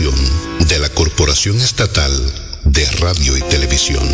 [0.00, 2.12] De la Corporación Estatal
[2.62, 4.08] de Radio y Televisión.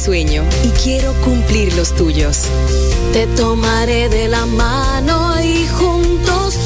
[0.00, 2.48] Sueño y quiero cumplir los tuyos.
[3.12, 6.58] Te tomaré de la mano y juntos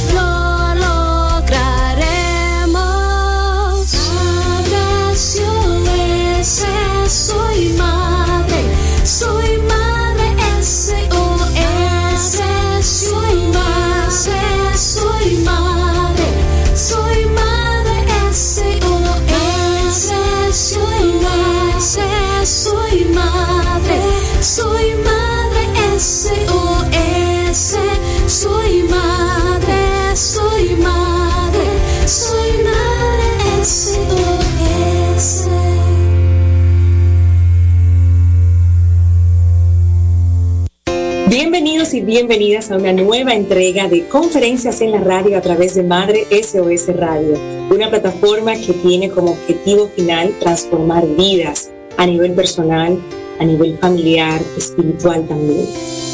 [41.36, 46.28] y bienvenidas a una nueva entrega de conferencias en la radio a través de Madre
[46.30, 47.36] SOS Radio,
[47.70, 53.00] una plataforma que tiene como objetivo final transformar vidas a nivel personal,
[53.40, 55.66] a nivel familiar, espiritual también.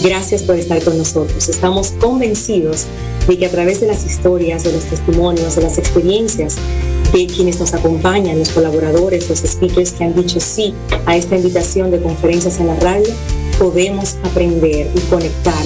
[0.03, 1.51] Gracias por estar con nosotros.
[1.51, 2.87] Estamos convencidos
[3.29, 6.57] de que a través de las historias, de los testimonios, de las experiencias
[7.13, 10.73] de quienes nos acompañan, los colaboradores, los speakers que han dicho sí
[11.05, 13.13] a esta invitación de conferencias en la radio,
[13.61, 15.63] podemos aprender y conectar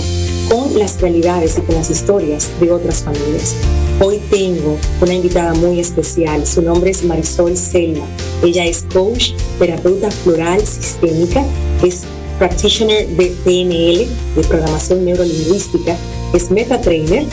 [0.51, 3.55] con las realidades y con las historias de otras familias.
[4.01, 8.05] Hoy tengo una invitada muy especial, su nombre es Marisol Selma.
[8.43, 11.45] Ella es coach, terapeuta floral sistémica,
[11.85, 12.03] es
[12.41, 15.97] practitioner de PNL, de programación neurolingüística,
[16.35, 17.25] es meta trainer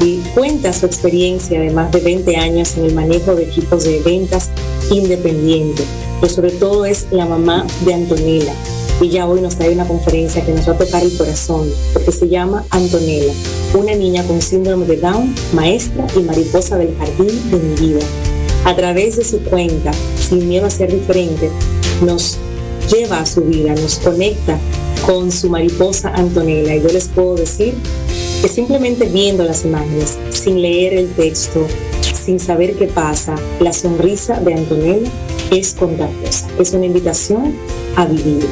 [0.00, 4.00] y cuenta su experiencia de más de 20 años en el manejo de equipos de
[4.00, 4.48] ventas
[4.90, 5.82] independiente,
[6.22, 8.54] pero sobre todo es la mamá de Antonella,
[9.00, 12.28] ella hoy nos trae una conferencia que nos va a tocar el corazón, porque se
[12.28, 13.32] llama Antonella,
[13.74, 18.06] una niña con síndrome de Down, maestra y mariposa del jardín de mi vida.
[18.64, 21.50] A través de su cuenta, sin miedo a ser diferente,
[22.04, 22.38] nos
[22.90, 24.58] lleva a su vida, nos conecta
[25.04, 26.74] con su mariposa Antonella.
[26.74, 27.74] Y yo les puedo decir
[28.42, 31.66] que simplemente viendo las imágenes, sin leer el texto,
[32.14, 35.10] sin saber qué pasa, la sonrisa de Antonella
[35.50, 36.48] es contagiosa.
[36.58, 37.54] Es una invitación
[37.94, 38.46] a vivir.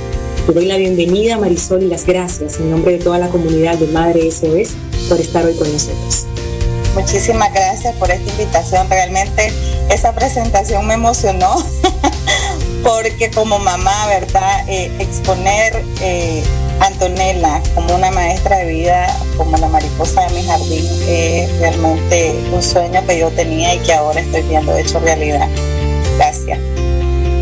[0.47, 3.87] Te doy la bienvenida, Marisol, y las gracias en nombre de toda la comunidad de
[3.87, 4.75] Madre SOS
[5.09, 6.27] por estar hoy con nosotros.
[6.94, 8.87] Muchísimas gracias por esta invitación.
[8.91, 9.50] Realmente
[9.91, 11.56] esa presentación me emocionó
[12.84, 14.69] porque como mamá, ¿verdad?
[14.69, 16.43] Eh, exponer eh,
[16.81, 22.62] Antonella como una maestra de vida, como la mariposa de mi jardín, es realmente un
[22.62, 25.49] sueño que yo tenía y que ahora estoy viendo hecho realidad.
[26.19, 26.59] Gracias.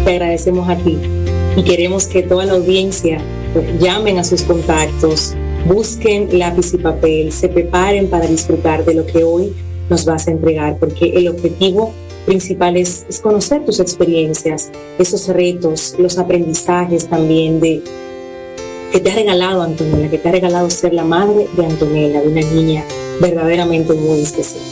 [0.05, 1.22] Te agradecemos a ti
[1.57, 3.21] y queremos que toda la audiencia
[3.79, 5.35] llamen a sus contactos,
[5.67, 9.53] busquen lápiz y papel, se preparen para disfrutar de lo que hoy
[9.91, 11.93] nos vas a entregar, porque el objetivo
[12.25, 17.83] principal es, conocer tus experiencias, esos retos, los aprendizajes también de
[18.91, 22.29] que te ha regalado Antonella, que te ha regalado ser la madre de Antonella, de
[22.29, 22.85] una niña
[23.21, 24.63] verdaderamente muy especial.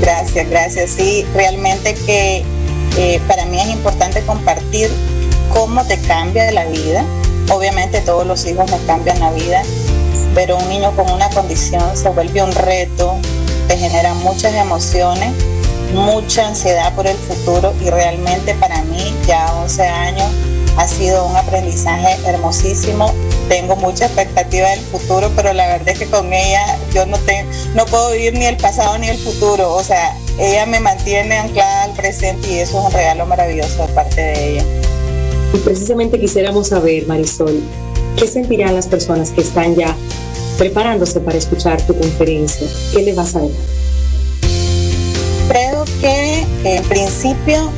[0.00, 0.90] Gracias, gracias.
[0.90, 2.44] Sí, realmente que
[2.96, 4.90] eh, para mí es importante compartir
[5.52, 7.04] cómo te cambia la vida.
[7.50, 9.62] Obviamente todos los hijos me cambian la vida,
[10.34, 13.16] pero un niño con una condición se vuelve un reto,
[13.68, 15.32] te genera muchas emociones,
[15.94, 20.30] mucha ansiedad por el futuro y realmente para mí ya 11 años
[20.76, 23.12] ha sido un aprendizaje hermosísimo.
[23.48, 27.50] Tengo mucha expectativa del futuro, pero la verdad es que con ella yo no, tengo,
[27.74, 29.72] no puedo vivir ni el pasado ni el futuro.
[29.74, 33.92] O sea, ella me mantiene anclada al presente y eso es un regalo maravilloso de
[33.94, 34.64] parte de ella.
[35.54, 37.62] Y precisamente quisiéramos saber, Marisol,
[38.16, 39.96] ¿qué sentirán las personas que están ya
[40.58, 42.66] preparándose para escuchar tu conferencia?
[42.92, 43.48] ¿Qué le vas a dar?
[45.48, 47.70] Creo que en principio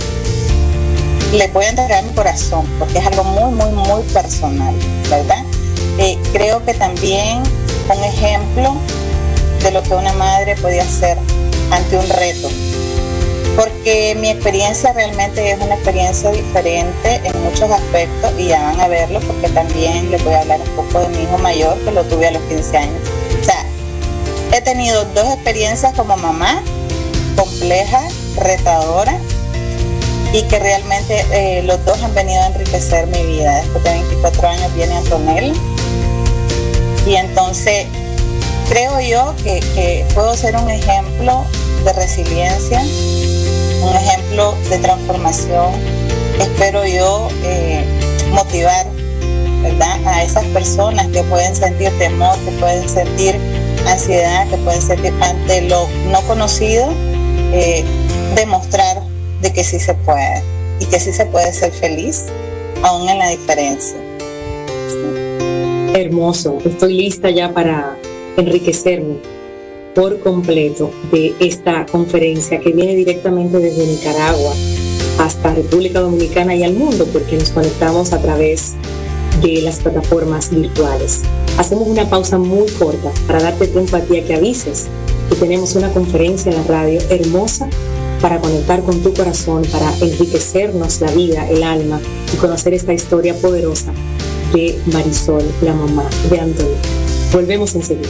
[1.32, 4.74] les voy a entregar mi corazón, porque es algo muy, muy, muy personal,
[5.10, 5.44] ¿verdad?
[5.98, 7.42] Eh, creo que también
[7.94, 8.76] un ejemplo
[9.62, 11.18] de lo que una madre puede hacer
[11.70, 12.48] ante un reto,
[13.56, 18.88] porque mi experiencia realmente es una experiencia diferente en muchos aspectos y ya van a
[18.88, 22.04] verlo porque también les voy a hablar un poco de mi hijo mayor que lo
[22.04, 23.00] tuve a los 15 años.
[23.40, 23.64] O sea,
[24.52, 26.62] he tenido dos experiencias como mamá,
[27.36, 28.00] compleja,
[28.36, 29.18] retadora
[30.32, 33.56] y que realmente eh, los dos han venido a enriquecer mi vida.
[33.56, 35.52] Después de 24 años viene Antonella
[37.06, 37.86] y entonces
[38.68, 41.44] creo yo que, puedo ser un ejemplo
[41.84, 42.80] de resiliencia,
[43.82, 45.72] un ejemplo de transformación.
[46.38, 47.84] Espero yo eh,
[48.30, 48.86] motivar
[50.06, 53.36] a esas personas que pueden sentir temor, que pueden sentir
[53.86, 56.88] ansiedad, que pueden sentir ante lo no conocido,
[57.52, 57.84] eh,
[58.34, 59.02] demostrar
[59.42, 60.42] de que sí se puede
[60.80, 62.26] y que sí se puede ser feliz,
[62.82, 63.96] aún en la diferencia.
[65.94, 67.97] Hermoso, estoy lista ya para
[68.40, 69.16] enriquecerme
[69.94, 74.54] por completo de esta conferencia que viene directamente desde Nicaragua
[75.18, 78.74] hasta República Dominicana y al mundo, porque nos conectamos a través
[79.42, 81.22] de las plataformas virtuales.
[81.58, 84.86] Hacemos una pausa muy corta para darte tiempo a ti a que avises
[85.28, 87.68] que tenemos una conferencia en la radio hermosa
[88.20, 92.00] para conectar con tu corazón, para enriquecernos la vida, el alma
[92.32, 93.92] y conocer esta historia poderosa
[94.52, 96.97] de Marisol, la mamá de Antonio.
[97.32, 98.08] Volvemos enseguida.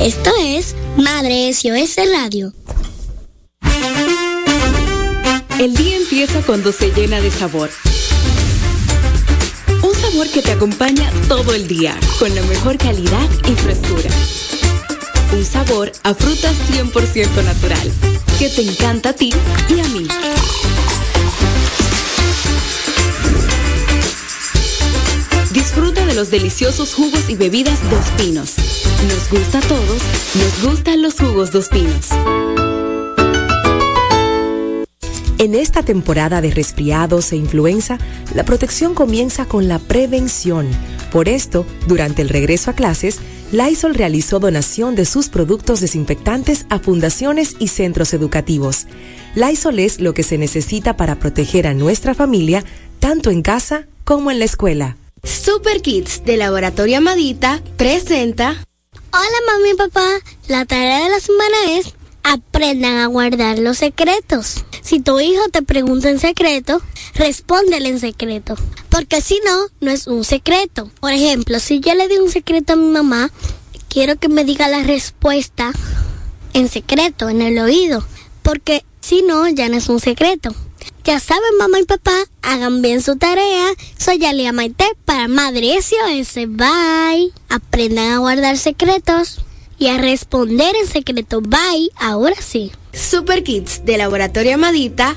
[0.00, 2.54] Esto es Madre SOS Radio.
[5.58, 7.68] El día empieza cuando se llena de sabor.
[9.82, 14.08] Un sabor que te acompaña todo el día, con la mejor calidad y frescura.
[15.34, 17.92] Un sabor a frutas 100% natural,
[18.38, 19.30] que te encanta a ti
[19.68, 20.08] y a mí.
[25.52, 28.54] Disfruta de los deliciosos jugos y bebidas Dos Pinos.
[29.08, 30.00] Nos gusta a todos,
[30.36, 32.10] nos gustan los jugos Dos Pinos.
[35.38, 37.98] En esta temporada de resfriados e influenza,
[38.32, 40.68] la protección comienza con la prevención.
[41.10, 43.18] Por esto, durante el regreso a clases,
[43.50, 48.86] Lysol realizó donación de sus productos desinfectantes a fundaciones y centros educativos.
[49.34, 52.62] Lysol es lo que se necesita para proteger a nuestra familia,
[53.00, 54.96] tanto en casa como en la escuela.
[55.22, 58.64] Super Kids de Laboratorio Amadita presenta.
[59.12, 60.06] Hola mami y papá,
[60.48, 64.64] la tarea de la semana es aprendan a guardar los secretos.
[64.82, 66.80] Si tu hijo te pregunta en secreto,
[67.14, 68.56] respóndele en secreto.
[68.88, 70.90] Porque si no, no es un secreto.
[71.00, 73.30] Por ejemplo, si yo le di un secreto a mi mamá,
[73.88, 75.72] quiero que me diga la respuesta
[76.54, 78.04] en secreto, en el oído.
[78.42, 80.54] Porque si no, ya no es un secreto.
[81.10, 83.66] Ya saben, mamá y papá, hagan bien su tarea.
[83.98, 86.34] Soy Alia Maite para Madre SOS.
[86.46, 87.32] Bye.
[87.48, 89.44] Aprendan a guardar secretos
[89.76, 91.40] y a responder en secreto.
[91.40, 91.90] Bye.
[91.96, 92.70] Ahora sí.
[92.92, 95.16] Super Kids de Laboratorio Amadita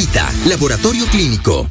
[0.47, 1.69] Laboratorio Clínico.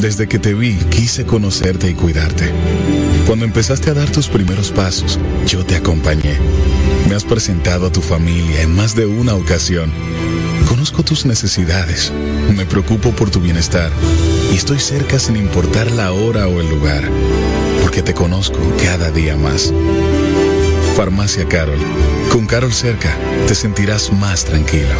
[0.00, 2.50] Desde que te vi, quise conocerte y cuidarte.
[3.26, 6.38] Cuando empezaste a dar tus primeros pasos, yo te acompañé.
[7.10, 9.92] Me has presentado a tu familia en más de una ocasión.
[10.66, 12.10] Conozco tus necesidades,
[12.56, 13.90] me preocupo por tu bienestar
[14.50, 17.06] y estoy cerca sin importar la hora o el lugar,
[17.82, 19.74] porque te conozco cada día más.
[20.96, 21.78] Farmacia Carol.
[22.30, 23.14] Con Carol cerca,
[23.46, 24.94] te sentirás más tranquilo.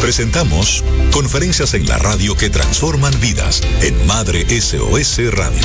[0.00, 5.60] Presentamos conferencias en la radio que transforman vidas en Madre SOS Radio.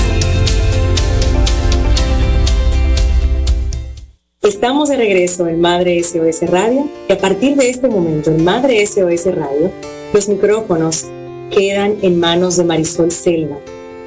[4.42, 8.86] Estamos de regreso en Madre SOS Radio y a partir de este momento en Madre
[8.86, 9.72] SOS Radio
[10.14, 11.06] los micrófonos
[11.50, 13.58] quedan en manos de Marisol Selva.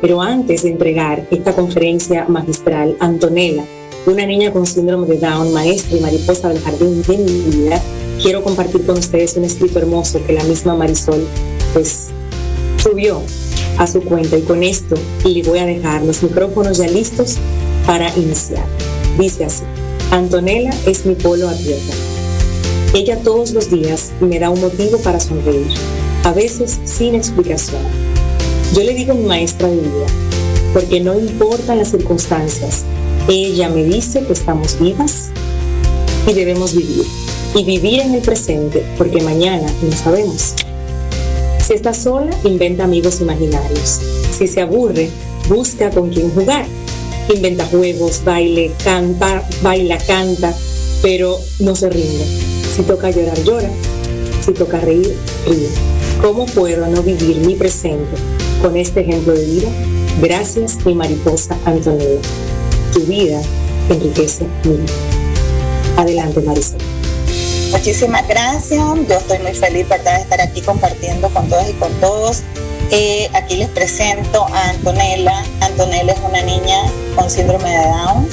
[0.03, 3.65] Pero antes de entregar esta conferencia magistral, Antonella,
[4.05, 7.83] una niña con síndrome de Down, maestra y mariposa del jardín de mi vida,
[8.23, 11.27] quiero compartir con ustedes un escrito hermoso que la misma Marisol
[11.73, 12.09] pues
[12.83, 13.23] subió
[13.79, 17.37] a su cuenta y con esto le voy a dejar los micrófonos ya listos
[17.87, 18.65] para iniciar.
[19.19, 19.65] Dice así.
[20.11, 21.95] Antonella es mi polo a tierra.
[22.95, 25.67] Ella todos los días me da un motivo para sonreír,
[26.25, 27.83] a veces sin explicación.
[28.75, 30.07] Yo le digo mi maestra de vida,
[30.73, 32.85] porque no importan las circunstancias,
[33.29, 35.29] ella me dice que estamos vivas
[36.27, 37.05] y debemos vivir.
[37.55, 40.55] Y vivir en el presente, porque mañana no sabemos.
[41.67, 44.01] Si está sola, inventa amigos imaginarios.
[44.37, 45.11] Si se aburre,
[45.49, 46.67] busca con quién jugar.
[47.35, 50.55] Inventa juegos, baile, canta, baila, canta,
[51.03, 52.25] pero no se rinde.
[52.75, 53.71] Si toca llorar, llora.
[54.45, 55.15] Si toca reír,
[55.47, 55.69] ríe.
[56.23, 58.17] ¿Cómo puedo no vivir mi presente
[58.63, 59.69] con este ejemplo de vida?
[60.23, 62.21] Gracias, mi mariposa Antonella.
[62.93, 63.41] Tu vida
[63.91, 64.93] enriquece mi vida.
[65.97, 66.88] Adelante, Marisol.
[67.71, 68.83] Muchísimas gracias.
[69.09, 70.17] Yo estoy muy feliz ¿verdad?
[70.17, 72.43] de estar aquí compartiendo con todas y con todos.
[72.91, 75.45] Eh, aquí les presento a Antonella.
[75.61, 76.83] Antonella es una niña
[77.15, 78.29] con síndrome de Down,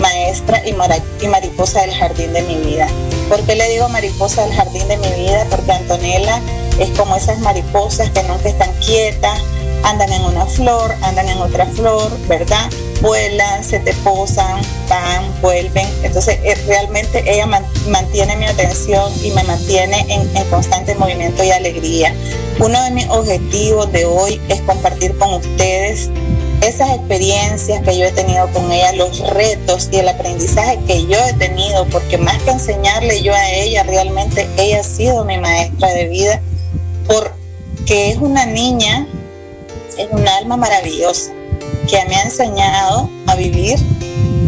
[0.00, 2.88] maestra y, y mariposa del jardín de mi vida.
[3.28, 5.46] ¿Por qué le digo mariposa del jardín de mi vida?
[5.50, 6.40] Porque Antonella
[6.78, 9.40] es como esas mariposas que nunca están quietas,
[9.82, 12.70] andan en una flor, andan en otra flor, ¿verdad?
[13.04, 15.86] Vuelan, se te posan, van, vuelven.
[16.02, 17.46] Entonces, eh, realmente ella
[17.86, 22.14] mantiene mi atención y me mantiene en, constante movimiento y alegría.
[22.60, 26.08] Uno de mis objetivos de hoy es compartir con ustedes
[26.62, 31.18] esas experiencias que yo he tenido con ella, los retos y el aprendizaje que yo
[31.26, 35.92] he tenido, porque más que enseñarle yo a ella, realmente ella ha sido mi maestra
[35.92, 36.40] de vida,
[37.06, 39.06] porque es una niña
[39.98, 41.30] es un alma maravillosa
[41.88, 43.78] que me ha enseñado a vivir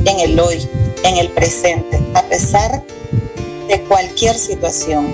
[0.05, 0.69] en el hoy,
[1.05, 2.83] en el presente, a pesar
[3.69, 5.13] de cualquier situación.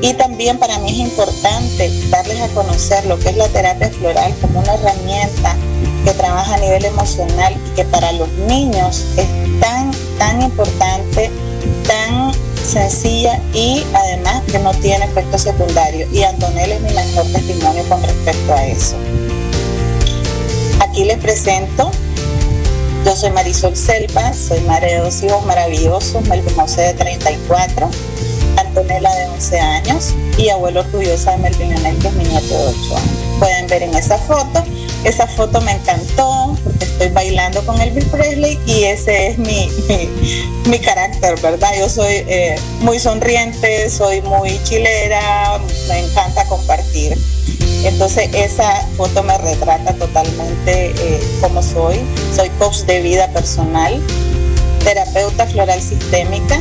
[0.00, 4.32] Y también para mí es importante darles a conocer lo que es la terapia floral
[4.40, 5.56] como una herramienta
[6.04, 9.26] que trabaja a nivel emocional y que para los niños es
[9.60, 11.30] tan, tan importante,
[11.86, 12.32] tan
[12.64, 16.06] sencilla y además que no tiene efecto secundario.
[16.12, 18.96] Y Antonella es mi mejor testimonio con respecto a eso.
[20.98, 21.92] Aquí les presento.
[23.04, 27.88] Yo soy Marisol Selva, soy madre de dos hijos maravillosos, Melvin José de 34,
[28.56, 32.66] Antonella de 11 años y abuelo orgullosa de Melvin Anel, que es mi nieto de
[32.66, 33.10] 8 años.
[33.38, 34.64] Pueden ver en esa foto.
[35.04, 39.70] Esa foto me encantó porque estoy bailando con Elvis Presley y ese es mi,
[40.66, 41.70] mi, carácter, ¿verdad?
[41.78, 47.16] Yo soy eh, muy sonriente, soy muy chilera, me encanta compartir.
[47.84, 52.00] Entonces esa foto me retrata totalmente eh, como soy.
[52.34, 54.00] Soy coach de vida personal,
[54.84, 56.60] terapeuta floral sistémica,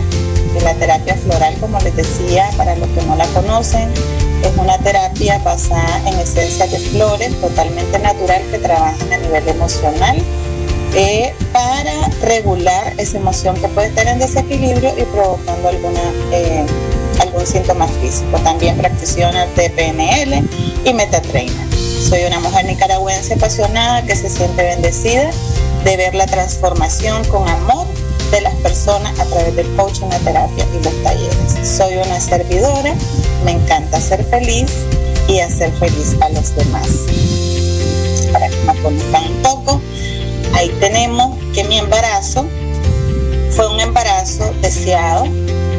[0.53, 3.89] de la terapia floral, como les decía, para los que no la conocen,
[4.43, 10.17] es una terapia basada en esencias de flores, totalmente natural, que trabajan a nivel emocional.
[10.95, 16.65] Eh, para regular esa emoción que puede estar en desequilibrio y provocando alguna eh,
[17.19, 18.37] algún síntoma físico.
[18.43, 20.47] También practicina TPNL
[20.85, 21.67] y Metatrainer.
[22.09, 25.29] Soy una mujer nicaragüense apasionada que se siente bendecida
[25.83, 27.85] de ver la transformación con amor
[28.31, 31.55] de las personas a través del coaching, la terapia y los talleres.
[31.63, 32.93] Soy una servidora,
[33.45, 34.71] me encanta ser feliz
[35.27, 36.87] y hacer feliz a los demás.
[38.31, 39.81] Para que me conozcan un poco,
[40.53, 42.45] ahí tenemos que mi embarazo
[43.51, 45.25] fue un embarazo deseado,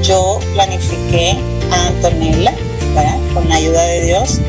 [0.02, 1.36] yo planifiqué
[1.70, 2.54] a Antonella,
[3.34, 4.40] con la ayuda de Dios.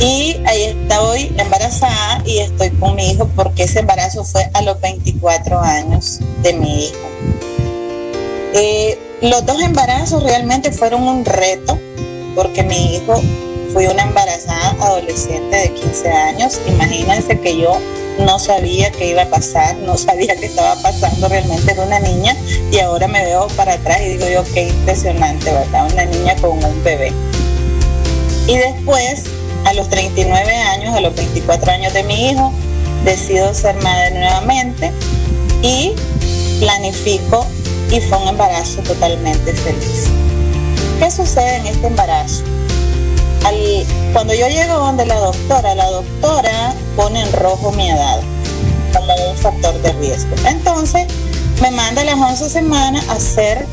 [0.00, 4.80] Y ahí estoy embarazada y estoy con mi hijo porque ese embarazo fue a los
[4.80, 7.08] 24 años de mi hijo.
[8.54, 11.78] Eh, los dos embarazos realmente fueron un reto
[12.34, 13.20] porque mi hijo
[13.72, 16.60] fue una embarazada adolescente de 15 años.
[16.68, 17.78] Imagínense que yo
[18.18, 22.36] no sabía qué iba a pasar, no sabía qué estaba pasando, realmente era una niña
[22.70, 25.92] y ahora me veo para atrás y digo yo, qué impresionante, ¿verdad?
[25.92, 27.12] Una niña con un bebé.
[28.46, 29.24] Y después,
[29.64, 32.52] a los 39 años, a los 24 años de mi hijo,
[33.04, 34.92] decido ser madre nuevamente
[35.62, 35.92] y
[36.60, 37.46] planifico
[37.90, 40.08] y fue un embarazo totalmente feliz.
[40.98, 42.44] ¿Qué sucede en este embarazo?
[44.12, 48.20] Cuando yo llego donde la doctora, la doctora pone en rojo mi edad
[48.94, 50.34] como un factor de riesgo.
[50.46, 51.06] Entonces
[51.60, 53.66] me manda a las 11 semanas a hacer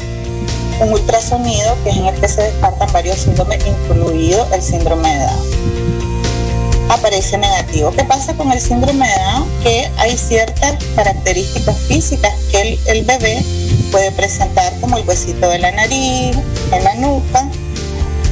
[0.82, 5.26] un ultrasonido, que es en el que se descartan varios síndromes, incluido el síndrome de
[5.26, 6.90] Down.
[6.90, 7.92] Aparece negativo.
[7.92, 9.50] ¿Qué pasa con el síndrome de Down?
[9.64, 13.44] Que hay ciertas características físicas que el, el bebé
[13.92, 16.36] puede presentar, como el huesito de la nariz,
[16.72, 17.48] en la nuca,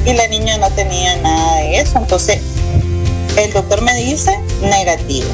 [0.04, 1.98] y la niña no tenía nada de eso.
[1.98, 2.40] Entonces,
[3.36, 5.28] el doctor me dice negativo.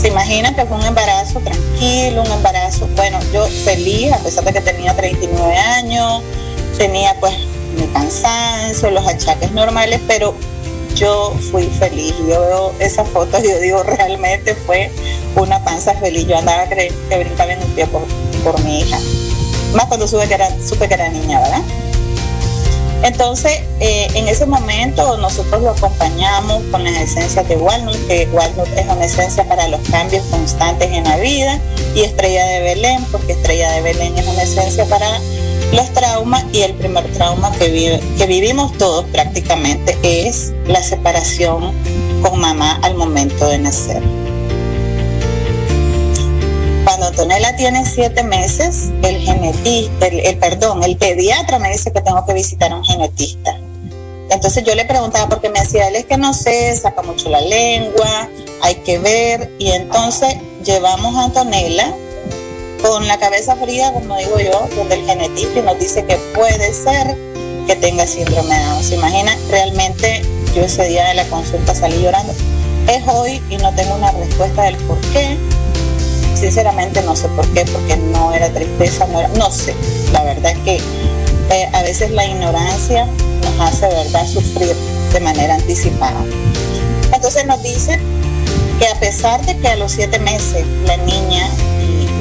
[0.00, 4.54] Se imaginan que fue un embarazo tranquilo, un embarazo, bueno, yo feliz, a pesar de
[4.54, 6.22] que tenía 39 años,
[6.78, 7.34] tenía pues
[7.78, 10.34] mi cansancio, los achaques normales, pero
[10.96, 12.14] yo fui feliz.
[12.20, 14.90] Yo veo esas fotos y yo digo, realmente fue
[15.36, 16.26] una panza feliz.
[16.26, 18.02] Yo andaba que, que brincaba en un pie por,
[18.42, 18.98] por mi hija.
[19.74, 21.62] Más cuando supe que era, supe que era niña, ¿verdad?
[23.02, 28.68] Entonces, eh, en ese momento nosotros lo acompañamos con las esencias de Walnut, que Walnut
[28.76, 31.58] es una esencia para los cambios constantes en la vida,
[31.94, 35.18] y Estrella de Belén, porque Estrella de Belén es una esencia para
[35.72, 41.72] los traumas y el primer trauma que, que vivimos todos prácticamente es la separación
[42.22, 44.29] con mamá al momento de nacer.
[47.00, 52.34] Cuando tiene siete meses, el genetista, el, perdón, el pediatra me dice que tengo que
[52.34, 53.56] visitar a un genetista.
[54.28, 57.40] Entonces yo le preguntaba porque me decía, él es que no sé, saca mucho la
[57.40, 58.28] lengua,
[58.60, 59.50] hay que ver.
[59.58, 61.90] Y entonces llevamos a Antonella
[62.82, 66.74] con la cabeza fría, como digo yo, donde el genetista y nos dice que puede
[66.74, 67.16] ser
[67.66, 68.84] que tenga síndrome de Down.
[68.84, 69.38] ¿Se imagina?
[69.48, 70.22] Realmente
[70.54, 72.34] yo ese día de la consulta salí llorando.
[72.88, 75.38] Es hoy y no tengo una respuesta del por qué.
[76.40, 79.74] Sinceramente no sé por qué, porque no era tristeza, no, era, no sé.
[80.12, 80.76] La verdad es que
[81.50, 83.06] eh, a veces la ignorancia
[83.42, 84.74] nos hace, ¿verdad?, sufrir
[85.12, 86.24] de manera anticipada.
[87.12, 87.98] Entonces nos dice
[88.78, 91.48] que a pesar de que a los siete meses la niña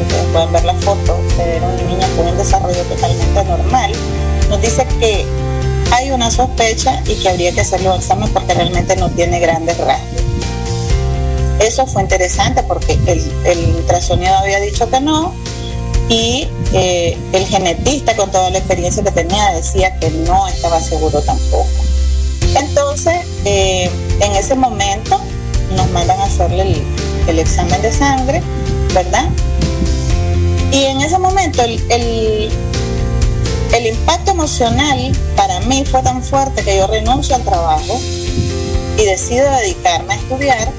[0.02, 3.92] ustedes pueden ver la foto, era una niña con un desarrollo totalmente normal,
[4.50, 5.26] nos dice que
[5.92, 9.78] hay una sospecha y que habría que hacerle un examen porque realmente no tiene grandes
[9.78, 10.09] rasgos.
[11.60, 15.34] Eso fue interesante porque el, el ultrasonido había dicho que no
[16.10, 21.22] y eh, el genetista con toda la experiencia que tenía decía que no estaba seguro
[21.22, 21.70] tampoco.
[22.56, 25.22] Entonces, eh, en ese momento
[25.76, 26.84] nos mandan a hacerle
[27.28, 28.42] el, examen de sangre,
[28.94, 29.30] ¿verdad?
[30.72, 36.88] Y en ese momento el, el, impacto emocional para mí fue tan fuerte que yo
[36.88, 38.00] renuncio al trabajo
[38.98, 40.72] y decido dedicarme a estudiar,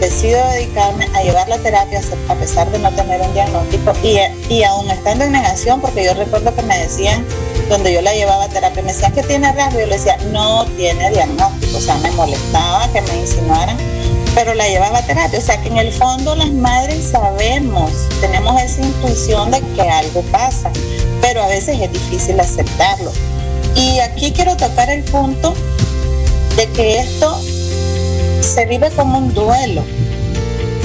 [0.00, 4.18] decido dedicarme a llevar la terapia a pesar de no tener un diagnóstico y,
[4.52, 7.24] y aún estando en negación, porque yo recuerdo que me decían,
[7.68, 10.64] donde yo la llevaba a terapia, me decían que tiene rasgo, yo le decía, no
[10.76, 13.76] tiene diagnóstico, o sea, me molestaba que me insinuaran
[14.38, 15.38] pero la llevaba a terapia.
[15.38, 20.22] O sea que en el fondo las madres sabemos, tenemos esa intuición de que algo
[20.30, 20.70] pasa,
[21.20, 23.10] pero a veces es difícil aceptarlo.
[23.74, 25.54] Y aquí quiero tocar el punto
[26.56, 27.36] de que esto
[28.48, 29.82] se vive como un duelo.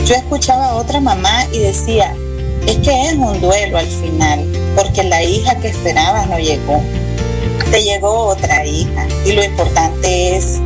[0.06, 2.13] Yo escuchaba a otra mamá y decía,
[2.67, 4.45] es que es un duelo al final,
[4.76, 6.82] porque la hija que esperabas no llegó.
[7.71, 10.60] Te llegó otra hija y lo importante es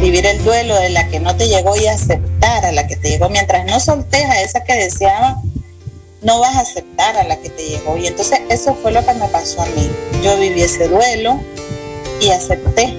[0.00, 3.10] vivir el duelo de la que no te llegó y aceptar a la que te
[3.10, 3.30] llegó.
[3.30, 5.40] Mientras no soltes a esa que deseaba,
[6.20, 7.96] no vas a aceptar a la que te llegó.
[7.96, 9.90] Y entonces eso fue lo que me pasó a mí.
[10.22, 11.40] Yo viví ese duelo
[12.20, 12.94] y acepté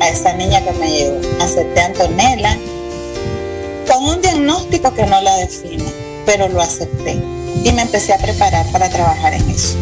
[0.00, 1.20] a esa niña que me llegó.
[1.40, 2.58] Acepté a Antonella
[3.86, 5.84] con un diagnóstico que no la define,
[6.24, 7.18] pero lo acepté
[7.64, 9.76] y me empecé a preparar para trabajar en eso.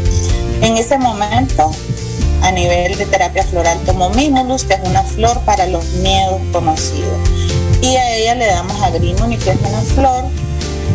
[0.62, 1.70] En ese momento
[2.42, 7.18] a nivel de terapia floral tomo Mimulus, que es una flor para los miedos conocidos.
[7.80, 10.24] Y a ella le damos agrimony, que es una flor,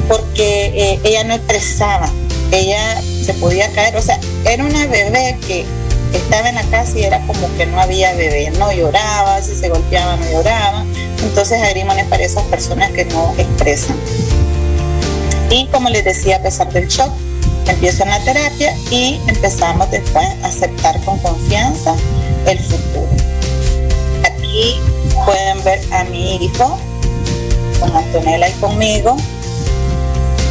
[0.07, 2.09] porque eh, ella no expresaba,
[2.51, 5.65] ella se podía caer, o sea, era una bebé que
[6.13, 9.69] estaba en la casa y era como que no había bebé, no lloraba, si se
[9.69, 10.85] golpeaba no lloraba.
[11.23, 13.97] Entonces agrimony es para esas personas que no expresan.
[15.49, 17.11] Y como les decía, a pesar del shock,
[17.67, 21.95] empiezo en la terapia y empezamos después a aceptar con confianza
[22.45, 23.09] el futuro.
[24.23, 24.79] Aquí
[25.25, 26.77] pueden ver a mi hijo
[27.79, 29.17] con Antonella y conmigo.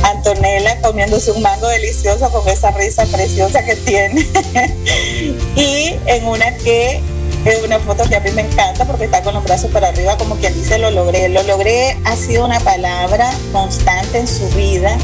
[0.02, 4.26] Antonella comiéndose un mango delicioso con esa risa preciosa que tiene.
[5.57, 7.00] y en una que
[7.44, 10.16] es una foto que a mí me encanta porque está con los brazos para arriba,
[10.16, 11.29] como quien dice, lo logré.
[11.29, 14.96] Lo logré ha sido una palabra constante en su vida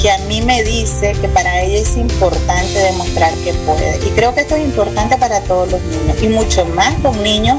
[0.00, 3.98] que a mí me dice que para ella es importante demostrar que puede.
[4.06, 7.58] Y creo que esto es importante para todos los niños y mucho más con niños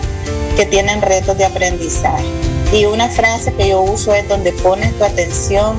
[0.55, 2.25] que tienen retos de aprendizaje.
[2.73, 5.77] Y una frase que yo uso es donde pones tu atención,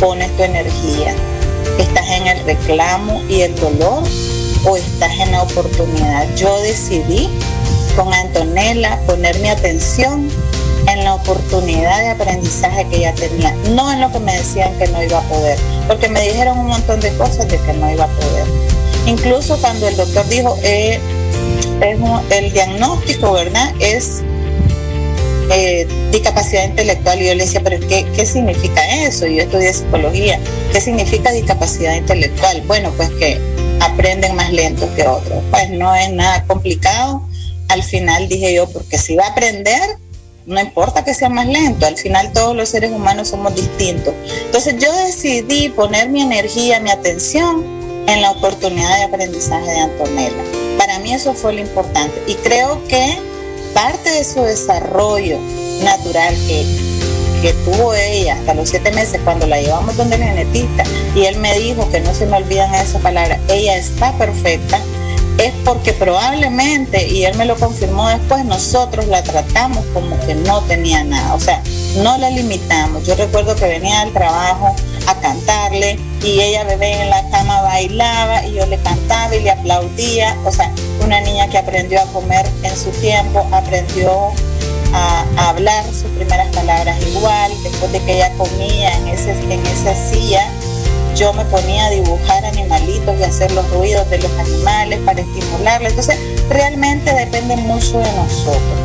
[0.00, 1.14] pones tu energía.
[1.78, 4.02] ¿Estás en el reclamo y el dolor
[4.66, 6.26] o estás en la oportunidad?
[6.36, 7.30] Yo decidí
[7.96, 10.28] con Antonella poner mi atención
[10.88, 14.88] en la oportunidad de aprendizaje que ella tenía, no en lo que me decían que
[14.88, 18.04] no iba a poder, porque me dijeron un montón de cosas de que no iba
[18.04, 18.46] a poder.
[19.06, 21.00] Incluso cuando el doctor dijo, eh,
[22.30, 23.72] el diagnóstico, ¿verdad?
[23.80, 24.22] Es
[25.50, 29.26] eh, discapacidad intelectual y yo le decía, pero ¿qué, ¿qué significa eso?
[29.26, 30.38] Yo estudié psicología.
[30.72, 32.62] ¿Qué significa discapacidad intelectual?
[32.62, 33.40] Bueno, pues que
[33.80, 35.42] aprenden más lento que otros.
[35.50, 37.22] Pues no es nada complicado.
[37.72, 39.96] Al final dije yo, porque si va a aprender,
[40.44, 44.12] no importa que sea más lento, al final todos los seres humanos somos distintos.
[44.44, 47.64] Entonces yo decidí poner mi energía, mi atención
[48.06, 50.42] en la oportunidad de aprendizaje de Antonella.
[50.76, 53.18] Para mí eso fue lo importante y creo que
[53.72, 55.38] parte de su desarrollo
[55.82, 56.92] natural que,
[57.64, 60.84] tuvo ella hasta los siete meses cuando la llevamos donde el genetista
[61.16, 64.78] y él me dijo que no se me olvidan esa palabra, ella está perfecta,
[65.38, 70.60] es porque probablemente, y él me lo confirmó después, nosotros la tratamos como que no
[70.62, 71.62] tenía nada, o sea,
[71.96, 73.06] no la limitamos.
[73.06, 74.74] Yo recuerdo que venía al trabajo
[75.06, 79.50] a cantarle y ella bebé en la cama bailaba y yo le cantaba y le
[79.50, 80.70] aplaudía, o sea,
[81.04, 84.32] una niña que aprendió a comer en su tiempo, aprendió
[84.92, 89.94] a, hablar sus primeras palabras igual, después de que ella comía en, ese, en esa
[89.94, 90.46] silla
[91.22, 95.90] yo me ponía a dibujar animalitos y hacer los ruidos de los animales para estimularle.
[95.90, 98.78] Entonces, realmente depende mucho de nosotros.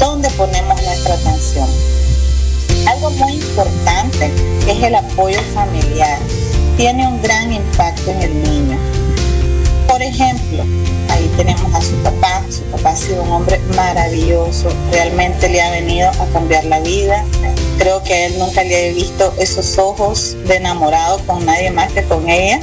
[0.00, 1.68] ¿Dónde ponemos nuestra atención?
[2.88, 4.32] Algo muy importante
[4.66, 6.18] es el apoyo familiar.
[6.76, 8.76] Tiene un gran impacto en el niño.
[9.86, 10.64] Por ejemplo,
[11.36, 12.42] tenemos a su papá.
[12.50, 14.68] Su papá ha sido un hombre maravilloso.
[14.90, 17.24] Realmente le ha venido a cambiar la vida
[17.78, 22.04] Creo que él nunca le he visto esos ojos de enamorado con nadie más que
[22.04, 22.60] con ella.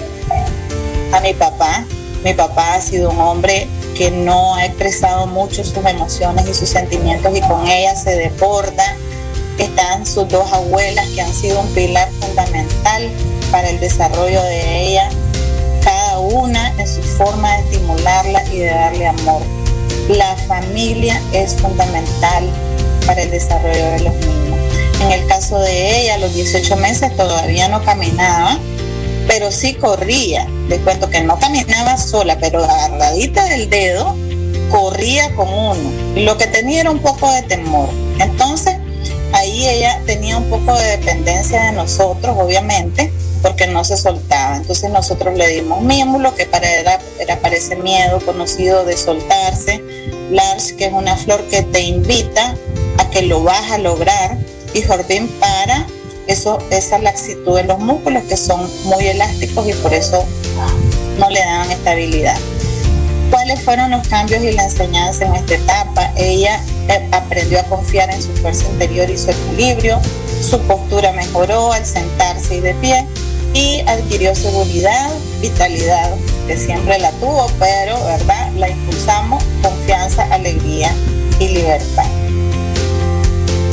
[1.11, 1.85] A mi papá,
[2.23, 6.69] mi papá ha sido un hombre que no ha expresado mucho sus emociones y sus
[6.69, 8.95] sentimientos y con ella se desborda.
[9.57, 13.09] Están sus dos abuelas que han sido un pilar fundamental
[13.51, 15.09] para el desarrollo de ella,
[16.21, 19.41] una en su forma de estimularla y de darle amor.
[20.09, 22.49] La familia es fundamental
[23.05, 24.59] para el desarrollo de los niños.
[25.01, 28.59] En el caso de ella, a los 18 meses todavía no caminaba,
[29.27, 30.47] pero sí corría.
[30.67, 34.15] Les cuento que no caminaba sola, pero agarradita del dedo,
[34.69, 35.91] corría con uno.
[36.15, 37.89] Lo que tenía era un poco de temor.
[38.19, 38.77] Entonces,
[39.33, 44.57] ahí ella tenía un poco de dependencia de nosotros, obviamente, porque no se soltaba.
[44.57, 47.39] Entonces nosotros le dimos mímulo, que para era, era
[47.81, 49.83] miedo conocido de soltarse.
[50.31, 52.55] Lars, que es una flor que te invita
[52.97, 54.37] a que lo vas a lograr
[54.73, 55.85] y Jordín para
[56.27, 60.25] eso, esa laxitud de los músculos que son muy elásticos y por eso
[61.19, 62.37] no le dan estabilidad.
[63.29, 66.11] ¿Cuáles fueron los cambios y la enseñanza en esta etapa?
[66.17, 69.99] Ella eh, aprendió a confiar en su fuerza interior y su equilibrio,
[70.41, 73.05] su postura mejoró al sentarse y de pie
[73.53, 75.11] y adquirió seguridad,
[75.41, 76.15] vitalidad,
[76.47, 78.51] que siempre la tuvo, pero ¿verdad?
[78.53, 80.93] La impulsamos, confianza, alegría
[81.39, 82.05] y libertad.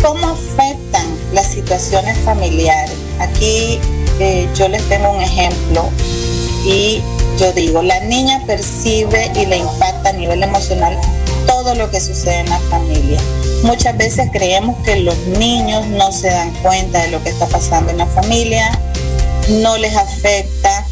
[0.02, 2.96] ¿Cómo afectan las situaciones familiares?
[3.20, 3.78] Aquí
[4.20, 5.88] eh, yo les tengo un ejemplo
[6.64, 7.00] y
[7.38, 10.98] yo digo, la niña percibe y le impacta a nivel emocional
[11.46, 13.20] todo lo que sucede en la familia.
[13.62, 17.90] Muchas veces creemos que los niños no se dan cuenta de lo que está pasando
[17.90, 18.78] en la familia,
[19.48, 20.86] no les afecta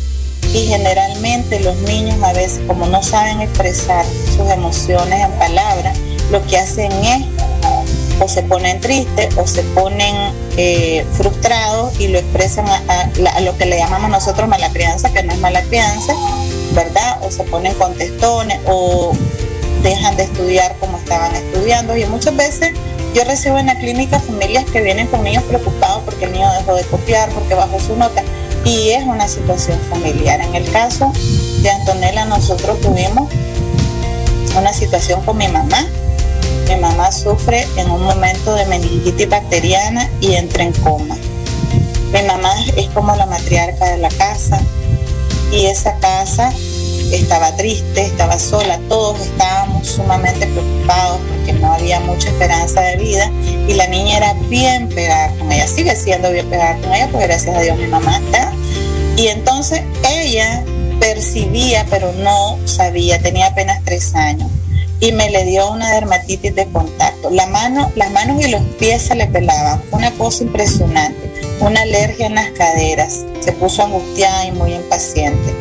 [0.53, 4.05] y generalmente los niños a veces como no saben expresar
[4.37, 5.99] sus emociones en palabras,
[6.31, 7.27] lo que hacen es
[8.21, 13.67] o se ponen tristes o se ponen eh, frustrados y lo expresan a, lo que
[13.67, 16.15] le llamamos nosotros mala crianza, que no es mala crianza,
[16.73, 17.19] ¿verdad?
[17.23, 19.13] O se ponen contestones o
[19.83, 21.97] dejan de estudiar como estaban estudiando.
[21.97, 22.73] Y muchas veces
[23.15, 26.75] yo recibo en la clínica familias que vienen con niños preocupados porque el niño dejó
[26.75, 28.23] de copiar, porque bajó su nota.
[28.67, 30.41] Y es una situación familiar.
[30.41, 31.11] En el caso
[31.63, 33.33] de Antonella, nosotros tuvimos
[34.59, 35.87] una situación con mi mamá
[36.69, 41.17] mi mamá sufre en un momento de meningitis bacteriana y entra en coma.
[42.13, 44.61] Mi mamá es como la matriarca de la casa
[45.53, 46.53] y esa casa
[47.13, 53.31] estaba triste, estaba sola, todos estábamos sumamente preocupados porque no había mucha esperanza de vida
[53.69, 57.29] y la niña era bien pegada con ella, sigue siendo bien pegada con ella, porque
[57.29, 58.56] gracias a Dios mi mamá está.
[59.17, 60.65] Y entonces ella
[61.01, 64.51] percibía, pero no sabía, tenía apenas tres años
[65.01, 67.31] y me le dio una dermatitis de contacto.
[67.31, 69.83] La mano, las manos y los pies se le pelaban.
[69.91, 71.31] Fue una cosa impresionante.
[71.61, 73.25] Una alergia en las caderas.
[73.41, 75.55] Se puso angustiada y muy impaciente.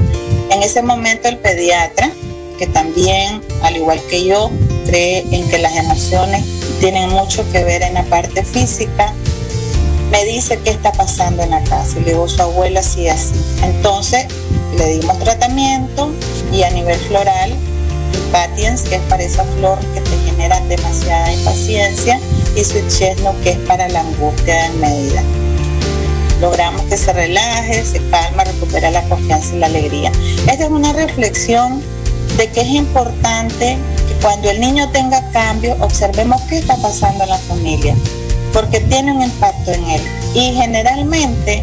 [0.49, 2.09] En ese momento el pediatra,
[2.57, 4.49] que también, al igual que yo,
[4.85, 6.43] cree en que las emociones
[6.79, 9.13] tienen mucho que ver en la parte física,
[10.11, 11.97] me dice qué está pasando en la casa.
[11.99, 13.33] Y le digo, su abuela sí así.
[13.63, 14.25] Entonces
[14.77, 16.11] le dimos tratamiento
[16.51, 17.53] y a nivel floral
[18.89, 22.19] que es para esa flor que te genera demasiada impaciencia,
[22.55, 25.23] y Sweet Chestnut, que es para la angustia en medida.
[26.41, 30.11] Logramos que se relaje, se calma, recupera la confianza y la alegría.
[30.47, 31.81] Esta es una reflexión
[32.37, 37.29] de que es importante que cuando el niño tenga cambio, observemos qué está pasando en
[37.29, 37.95] la familia,
[38.55, 40.01] porque tiene un impacto en él.
[40.33, 41.61] Y generalmente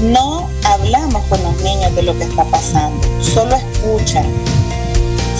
[0.00, 4.24] no hablamos con los niños de lo que está pasando, solo escuchan,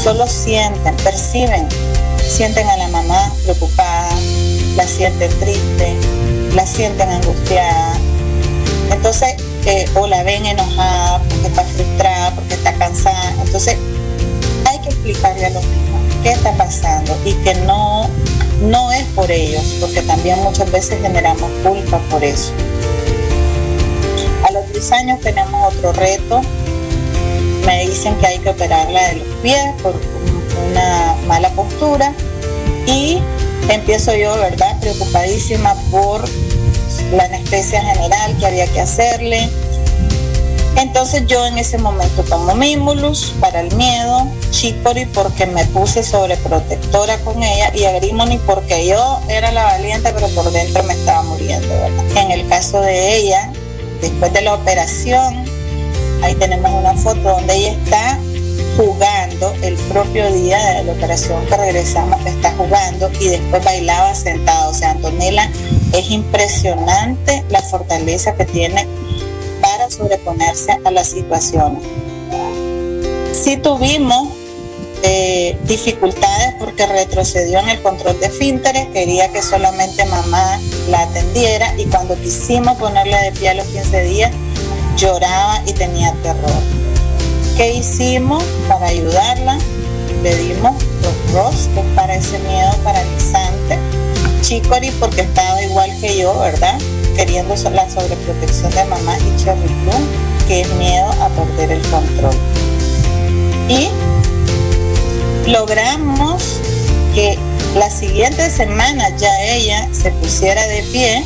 [0.00, 1.66] solo sienten, perciben,
[2.22, 4.11] sienten a la mamá preocupada,
[4.76, 5.96] la sienten triste,
[6.54, 7.94] la sienten angustiada.
[8.90, 13.35] Entonces, eh, o la ven enojada porque está frustrada, porque está cansada.
[13.42, 13.76] Entonces,
[14.66, 15.88] hay que explicarle a los niños
[16.22, 18.09] qué está pasando y que no,
[18.62, 22.52] no es por ellos, porque también muchas veces generamos culpa por eso.
[24.46, 26.40] A los tres años tenemos otro reto.
[27.66, 29.94] Me dicen que hay que operarla de los pies por
[30.70, 32.12] una mala postura
[32.86, 33.20] y
[33.68, 34.78] empiezo yo, ¿verdad?
[34.80, 36.24] Preocupadísima por
[37.12, 39.48] la anestesia general que había que hacerle.
[40.78, 47.18] Entonces yo en ese momento tomo Mimulus para el miedo, Chipori porque me puse sobreprotectora
[47.18, 51.68] con ella y Agrimony porque yo era la valiente pero por dentro me estaba muriendo,
[51.68, 52.16] ¿verdad?
[52.16, 53.50] En el caso de ella,
[54.00, 55.44] después de la operación,
[56.22, 58.18] ahí tenemos una foto donde ella está
[58.76, 64.70] jugando el propio día de la operación que regresamos, está jugando y después bailaba sentado.
[64.70, 65.50] O sea, Antonella
[65.92, 68.86] es impresionante la fortaleza que tiene
[69.98, 71.82] sobreponerse a las situaciones.
[73.32, 74.28] Sí tuvimos
[75.02, 81.72] eh, dificultades porque retrocedió en el control de fínteres, quería que solamente mamá la atendiera
[81.78, 84.32] y cuando quisimos ponerle de pie a los 15 días,
[84.96, 86.62] lloraba y tenía terror.
[87.56, 89.58] ¿Qué hicimos para ayudarla?
[90.22, 93.78] Le dimos los ROS, que es para ese miedo paralizante.
[94.42, 96.78] Chicory, porque estaba igual que yo, ¿verdad?
[97.18, 100.07] Queriendo la sobreprotección de mamá y Cherry Bloom,
[100.46, 102.37] que es miedo a perder el control.
[103.68, 103.88] Y
[105.50, 106.61] logramos
[107.16, 107.37] que
[107.74, 111.24] la siguiente semana ya ella se pusiera de pie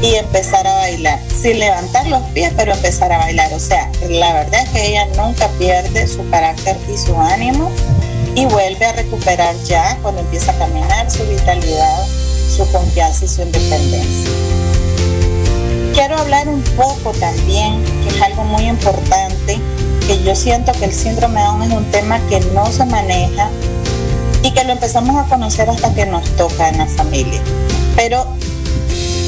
[0.00, 3.52] y empezar a bailar, sin levantar los pies, pero empezar a bailar.
[3.52, 7.70] O sea, la verdad es que ella nunca pierde su carácter y su ánimo
[8.34, 12.06] y vuelve a recuperar ya cuando empieza a caminar su vitalidad,
[12.48, 14.43] su confianza y su independencia.
[15.94, 19.60] Quiero hablar un poco también, que es algo muy importante,
[20.08, 23.48] que yo siento que el síndrome de Down es un tema que no se maneja
[24.42, 27.40] y que lo empezamos a conocer hasta que nos toca en la familia.
[27.94, 28.26] Pero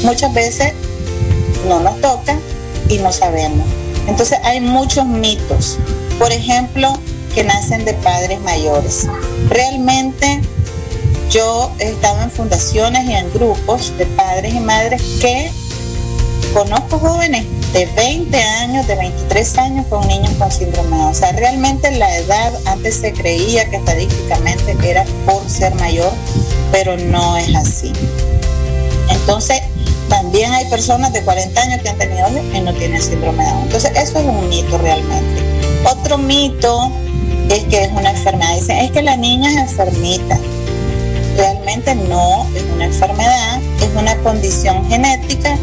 [0.03, 0.73] muchas veces
[1.69, 2.37] no nos toca
[2.89, 3.65] y no sabemos.
[4.05, 5.77] Entonces hay muchos mitos,
[6.19, 6.99] por ejemplo,
[7.33, 9.07] que nacen de padres mayores.
[9.47, 10.41] Realmente
[11.31, 15.49] yo he estado en fundaciones y en grupos de padres y madres que
[16.57, 21.91] conozco jóvenes de 20 años, de 23 años con niños con síndrome O sea, realmente
[21.91, 26.11] la edad antes se creía que estadísticamente era por ser mayor,
[26.71, 27.93] pero no es así.
[29.09, 29.61] Entonces,
[30.09, 33.63] también hay personas de 40 años que han tenido y no tienen síndrome de Down.
[33.63, 35.43] Entonces, eso es un mito realmente.
[35.85, 36.91] Otro mito
[37.49, 38.55] es que es una enfermedad.
[38.55, 40.39] Dicen, es que la niña es enfermita.
[41.37, 45.55] Realmente no es una enfermedad, es una condición genética,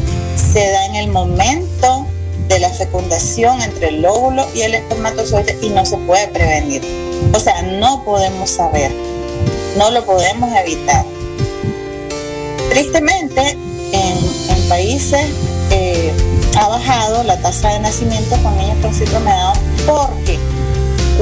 [0.55, 2.07] se da en el momento
[2.47, 6.81] de la fecundación entre el óvulo y el espermatozoide y no se puede prevenir.
[7.35, 8.93] O sea, no podemos saber,
[9.77, 11.05] no lo podemos evitar.
[12.71, 13.59] Tristemente,
[13.93, 14.35] en,
[14.69, 15.27] países
[15.71, 16.11] eh,
[16.57, 20.38] ha bajado la tasa de nacimiento con niños con síndrome de Down porque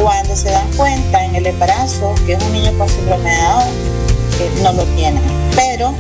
[0.01, 3.63] cuando se dan cuenta en el embarazo que es un niño con síndrome de Down,
[4.41, 5.23] eh, no lo tienen.
[5.57, 5.93] Pero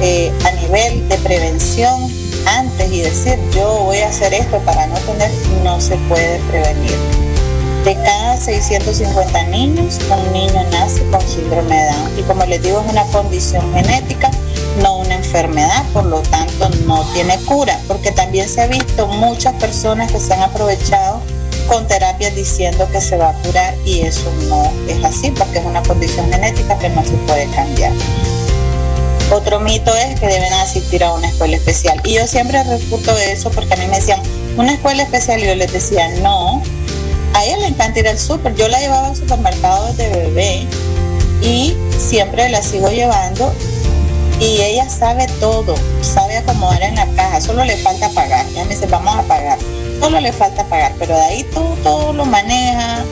[0.00, 2.17] eh, a nivel de prevención
[2.48, 5.30] antes y decir yo voy a hacer esto para no tener,
[5.64, 6.96] no se puede prevenir.
[7.84, 12.18] De cada 650 niños, un niño nace con síndrome de Down.
[12.18, 14.30] Y como les digo, es una condición genética
[14.82, 19.54] no una enfermedad, por lo tanto no tiene cura, porque también se ha visto muchas
[19.54, 21.20] personas que se han aprovechado
[21.66, 25.64] con terapias diciendo que se va a curar y eso no es así, porque es
[25.64, 27.92] una condición genética que no se puede cambiar.
[29.30, 32.00] Otro mito es que deben asistir a una escuela especial.
[32.04, 34.20] Y yo siempre refuto eso porque a mí me decían,
[34.56, 36.62] una escuela especial, y yo les decía, no,
[37.34, 38.54] a ella le encanta ir al súper.
[38.54, 40.66] Yo la llevaba al supermercado desde bebé
[41.42, 43.52] y siempre la sigo llevando
[44.40, 48.46] y ella sabe todo, sabe acomodar en la caja, solo le falta pagar.
[48.50, 49.58] Ella me dice, vamos a pagar,
[50.00, 53.04] solo le falta pagar, pero de ahí todo, todo lo maneja,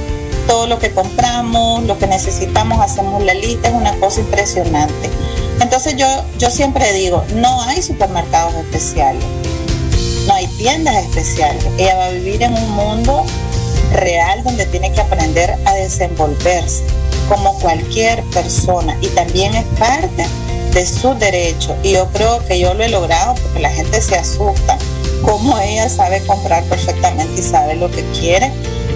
[0.47, 5.11] todo lo que compramos, lo que necesitamos, hacemos la lista, es una cosa impresionante.
[5.61, 6.07] Entonces yo,
[6.39, 9.23] yo siempre digo, no hay supermercados especiales,
[10.27, 11.65] no hay tiendas especiales.
[11.79, 13.25] Ella va a vivir en un mundo
[13.93, 16.83] real donde tiene que aprender a desenvolverse
[17.29, 20.27] como cualquier persona y también es parte
[20.73, 21.75] de su derecho.
[21.83, 24.79] Y yo creo que yo lo he logrado porque la gente se asusta
[25.23, 28.53] como ella sabe comprar perfectamente y sabe lo que quiere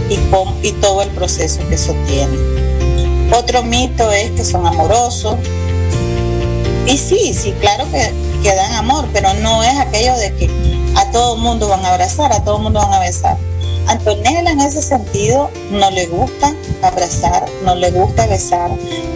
[0.09, 0.19] y,
[0.67, 2.37] y todo el proceso que eso tiene.
[3.37, 5.37] Otro mito es que son amorosos,
[6.91, 10.51] y sí, sí, claro que, que dan amor, pero no es aquello de que
[10.97, 13.37] a todo mundo van a abrazar, a todo mundo van a besar.
[13.87, 18.71] Antonella en ese sentido no le gusta abrazar, no le gusta besar.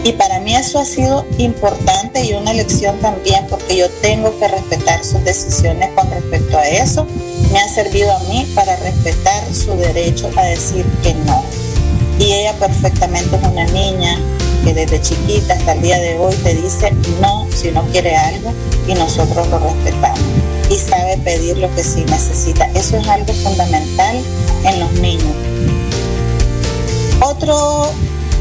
[0.05, 4.47] Y para mí eso ha sido importante y una lección también porque yo tengo que
[4.47, 7.05] respetar sus decisiones con respecto a eso.
[7.51, 11.43] Me ha servido a mí para respetar su derecho a decir que no.
[12.19, 14.17] Y ella perfectamente es una niña
[14.65, 18.51] que desde chiquita hasta el día de hoy te dice no si no quiere algo
[18.87, 20.19] y nosotros lo respetamos
[20.71, 22.65] y sabe pedir lo que sí necesita.
[22.73, 24.17] Eso es algo fundamental
[24.63, 25.35] en los niños.
[27.21, 27.91] Otro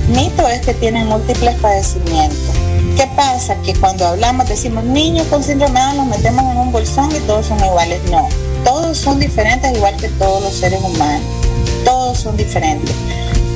[0.08, 2.56] mito es que tienen múltiples padecimientos.
[2.96, 3.56] ¿Qué pasa?
[3.62, 7.20] Que cuando hablamos decimos niños con síndrome de Down los metemos en un bolsón y
[7.20, 8.00] todos son iguales.
[8.10, 8.26] No,
[8.64, 11.26] todos son diferentes igual que todos los seres humanos.
[11.84, 12.94] Todos son diferentes.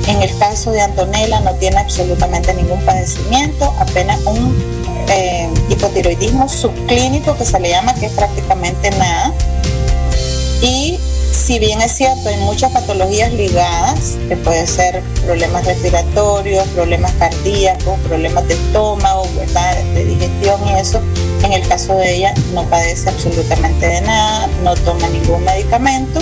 [0.09, 4.57] En el caso de Antonella no tiene absolutamente ningún padecimiento, apenas un
[5.07, 9.31] eh, hipotiroidismo subclínico que se le llama, que es prácticamente nada.
[10.63, 10.99] Y
[11.31, 17.99] si bien es cierto, hay muchas patologías ligadas, que puede ser problemas respiratorios, problemas cardíacos,
[17.99, 19.27] problemas de estómago,
[19.93, 21.01] de digestión y eso,
[21.43, 26.19] en el caso de ella no padece absolutamente de nada, no toma ningún medicamento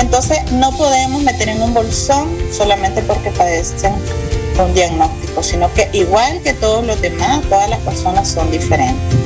[0.00, 3.92] entonces no podemos meter en un bolsón solamente porque padecen
[4.58, 9.18] un diagnóstico, sino que igual que todos los demás, todas las personas son diferentes.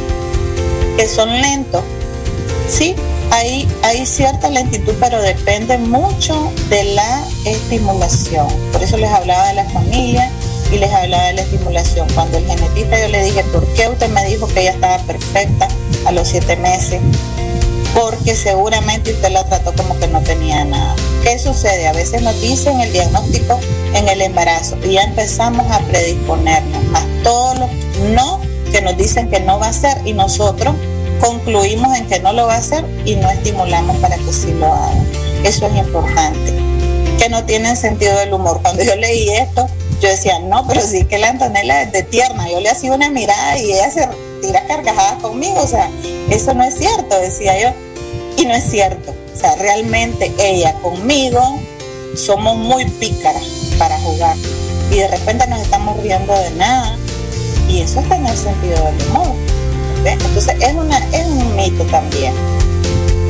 [0.97, 1.83] Que son lentos,
[2.69, 2.95] sí,
[3.31, 8.47] hay, cierta lentitud, pero depende mucho de la estimulación.
[8.73, 10.31] Por eso les hablaba de la familia
[10.71, 12.07] y les hablaba de la estimulación.
[12.15, 15.69] Cuando el genetista yo le dije, ¿por qué usted me dijo que ella estaba perfecta
[16.07, 17.01] a los siete meses?
[17.95, 20.95] Porque seguramente usted la trató como que no tenía nada.
[21.23, 21.87] ¿Qué sucede?
[21.87, 23.59] A veces nos dicen el diagnóstico
[23.95, 27.71] en el embarazo y ya empezamos a predisponernos, más todos los
[28.11, 28.41] no
[28.73, 30.75] que nos dicen que no va a ser y nosotros
[31.21, 34.67] concluimos en que no lo va a hacer y no estimulamos para que sí lo
[34.67, 35.05] haga.
[35.45, 36.55] Eso es importante.
[37.19, 38.61] Que no tienen sentido del humor.
[38.63, 39.69] Cuando yo leí esto,
[40.01, 42.49] yo decía, no, pero sí que la Antonella es de tierna.
[42.51, 44.09] Yo le hacía una mirada y ella se
[44.43, 45.61] tira carcajadas conmigo.
[45.63, 45.89] O sea,
[46.29, 47.84] eso no es cierto, decía yo.
[48.37, 49.15] Y no es cierto.
[49.35, 51.61] O sea, realmente ella conmigo
[52.17, 53.45] somos muy pícaras
[53.79, 54.37] para jugar.
[54.91, 56.97] Y de repente nos estamos riendo de nada.
[57.69, 59.35] Y eso está en el sentido del humor.
[60.05, 62.35] Entonces es, una, es un mito también.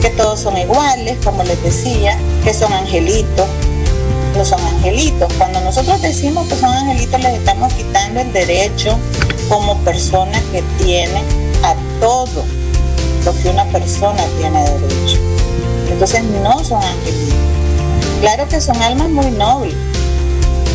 [0.02, 3.46] Que todos son iguales, como les decía, que son angelitos.
[4.36, 5.32] No son angelitos.
[5.38, 8.98] Cuando nosotros decimos que son angelitos, les estamos quitando el derecho
[9.48, 11.22] como persona que tiene
[11.62, 12.44] a todo
[13.24, 15.18] lo que una persona tiene derecho.
[15.90, 17.34] Entonces no son angelitos.
[18.20, 19.74] Claro que son almas muy nobles,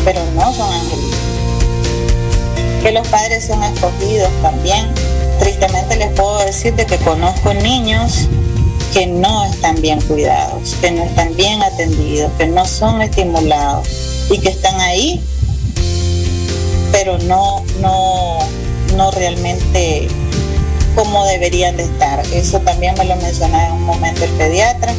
[0.04, 1.18] pero no son angelitos.
[2.82, 4.86] Que los padres son escogidos también.
[5.38, 8.28] Tristemente les puedo decir de que conozco niños
[8.92, 13.88] que no están bien cuidados, que no están bien atendidos, que no son estimulados
[14.30, 15.22] y que están ahí,
[16.90, 18.38] pero no, no,
[18.96, 20.08] no realmente
[20.94, 22.20] como deberían de estar.
[22.32, 24.92] Eso también me lo mencionaba en un momento el pediatra,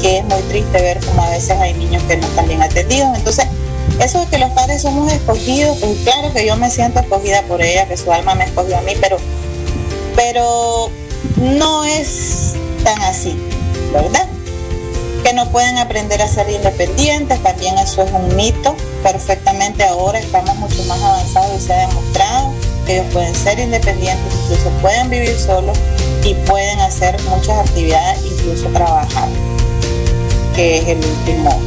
[0.00, 3.16] que es muy triste ver como a veces hay niños que no están bien atendidos.
[3.16, 3.46] Entonces,
[4.00, 7.62] eso de que los padres somos escogidos, pues claro que yo me siento escogida por
[7.62, 9.16] ella, que su alma me escogió a mí, pero,
[10.16, 10.90] pero
[11.36, 13.36] no es tan así,
[13.92, 14.26] ¿verdad?
[15.24, 18.74] Que no pueden aprender a ser independientes, también eso es un mito.
[19.04, 22.52] Perfectamente ahora estamos mucho más avanzados y se ha demostrado
[22.88, 25.78] ellos pueden ser independientes, incluso pueden vivir solos
[26.24, 29.28] y pueden hacer muchas actividades, incluso trabajar,
[30.54, 31.60] que es el último.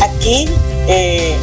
[0.00, 0.48] Aquí,
[0.88, 1.36] eh,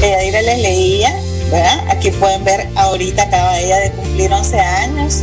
[0.00, 1.14] les leía,
[1.50, 1.80] ¿verdad?
[1.88, 5.22] Aquí pueden ver, ahorita acaba ella de cumplir 11 años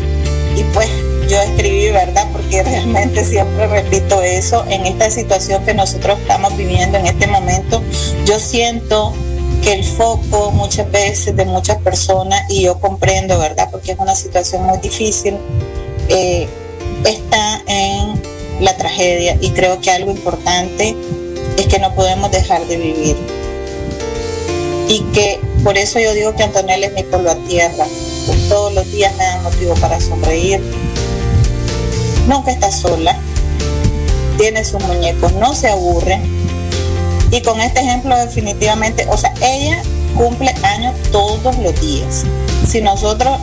[0.55, 0.89] y pues
[1.29, 2.27] yo escribí, ¿verdad?
[2.31, 7.81] Porque realmente siempre repito eso, en esta situación que nosotros estamos viviendo en este momento,
[8.25, 9.13] yo siento
[9.63, 13.69] que el foco muchas veces de muchas personas, y yo comprendo, ¿verdad?
[13.71, 15.37] Porque es una situación muy difícil,
[16.09, 16.47] eh,
[17.05, 18.21] está en
[18.59, 20.95] la tragedia y creo que algo importante
[21.57, 23.17] es que no podemos dejar de vivir.
[24.89, 27.85] y que por eso yo digo que Antonella es mi polvo a tierra.
[28.49, 30.61] Todos los días me dan motivo para sonreír.
[32.27, 33.17] Nunca está sola.
[34.37, 36.19] Tiene sus muñecos, no se aburre.
[37.33, 39.81] Y con este ejemplo definitivamente, o sea, ella
[40.15, 42.25] cumple años todos los días.
[42.67, 43.39] Si nosotros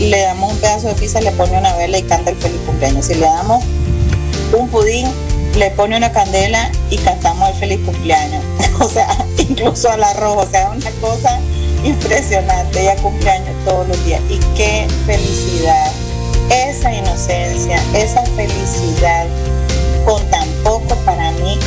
[0.00, 3.06] le damos un pedazo de pizza, le pone una vela y canta el feliz cumpleaños.
[3.06, 3.64] Si le damos
[4.56, 5.08] un pudín,
[5.56, 8.44] le pone una candela y cantamos el feliz cumpleaños.
[8.80, 11.40] o sea, incluso al arroz, o sea, una cosa
[11.82, 12.80] impresionante.
[12.80, 14.20] Ella cumpleaños todos los días.
[14.30, 15.90] Y qué felicidad.
[16.48, 19.26] Esa inocencia, esa felicidad
[20.06, 20.41] con tan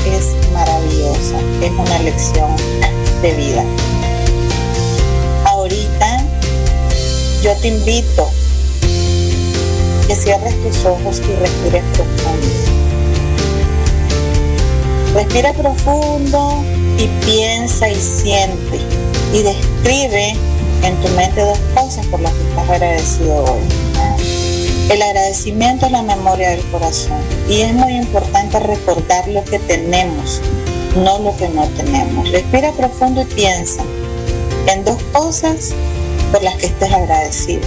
[0.06, 1.39] es maravillosa.
[1.62, 2.56] Es una lección
[3.22, 3.64] de vida.
[5.46, 6.24] Ahorita
[7.41, 8.30] yo te invito
[10.08, 12.76] que cierres tus ojos y respires profundo
[15.16, 16.62] Respira profundo
[16.98, 18.80] y piensa y siente
[19.34, 20.36] y describe
[20.84, 23.84] en tu mente dos cosas por las que estás agradecido hoy.
[24.89, 27.19] El agradecimiento es la memoria del corazón
[27.49, 30.41] y es muy importante recordar lo que tenemos,
[30.95, 32.29] no lo que no tenemos.
[32.31, 33.81] Respira profundo y piensa
[34.67, 35.71] en dos cosas
[36.31, 37.63] por las que estés agradecido.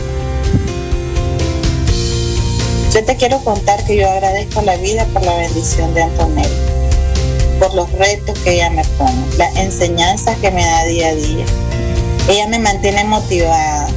[2.94, 6.48] Yo te quiero contar que yo agradezco a la vida por la bendición de Antonella
[7.58, 11.44] por los retos que ella me pone, las enseñanzas que me da día a día.
[12.28, 13.88] Ella me mantiene motivada,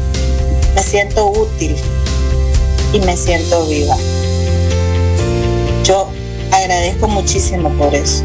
[0.74, 1.76] me siento útil
[2.94, 3.96] y me siento viva.
[5.84, 6.08] Yo
[6.52, 8.24] agradezco muchísimo por eso.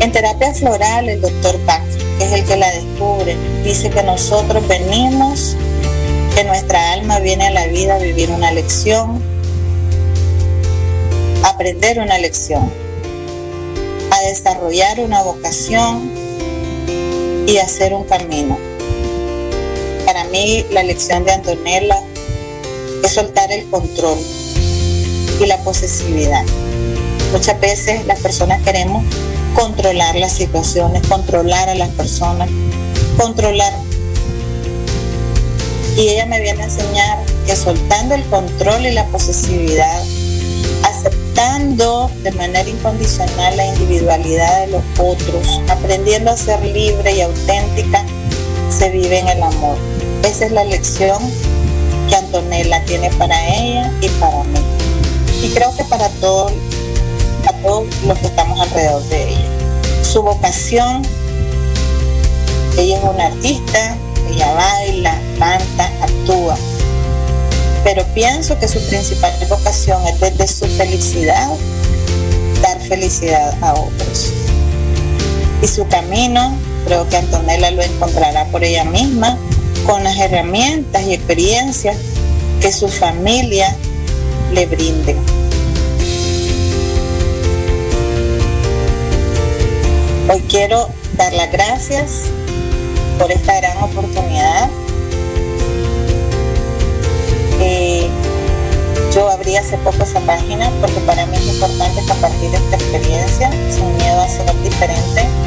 [0.00, 1.82] En terapia floral, el doctor Bach,
[2.18, 5.56] que es el que la descubre, dice que nosotros venimos,
[6.34, 9.22] que nuestra alma viene a la vida a vivir una lección,
[11.44, 12.70] aprender una lección
[14.12, 16.10] a desarrollar una vocación
[17.46, 18.58] y hacer un camino.
[20.04, 21.98] Para mí la lección de Antonella
[23.02, 24.18] es soltar el control
[25.40, 26.44] y la posesividad.
[27.32, 29.04] Muchas veces las personas queremos
[29.54, 32.48] controlar las situaciones, controlar a las personas,
[33.18, 33.72] controlar.
[35.96, 40.02] Y ella me viene a enseñar que soltando el control y la posesividad,
[42.22, 48.04] de manera incondicional la individualidad de los otros, aprendiendo a ser libre y auténtica,
[48.70, 49.76] se vive en el amor.
[50.22, 51.18] Esa es la lección
[52.12, 54.60] que Antonella tiene para ella y para mí.
[55.42, 56.52] Y creo que para todos,
[57.48, 59.48] a todos los que estamos alrededor de ella.
[60.02, 61.02] Su vocación,
[62.76, 63.96] ella es una artista,
[64.30, 66.56] ella baila, canta, actúa
[67.84, 71.48] pero pienso que su principal vocación es desde su felicidad
[72.62, 74.32] dar felicidad a otros.
[75.62, 76.56] Y su camino,
[76.86, 79.36] creo que Antonella lo encontrará por ella misma,
[79.86, 81.96] con las herramientas y experiencias
[82.60, 83.76] que su familia
[84.52, 85.16] le brinde.
[90.28, 92.22] Hoy quiero dar las gracias
[93.18, 94.70] por esta gran oportunidad
[99.14, 103.94] yo abrí hace poco esa página porque para mí es importante compartir esta experiencia sin
[103.98, 105.41] miedo a ser diferente.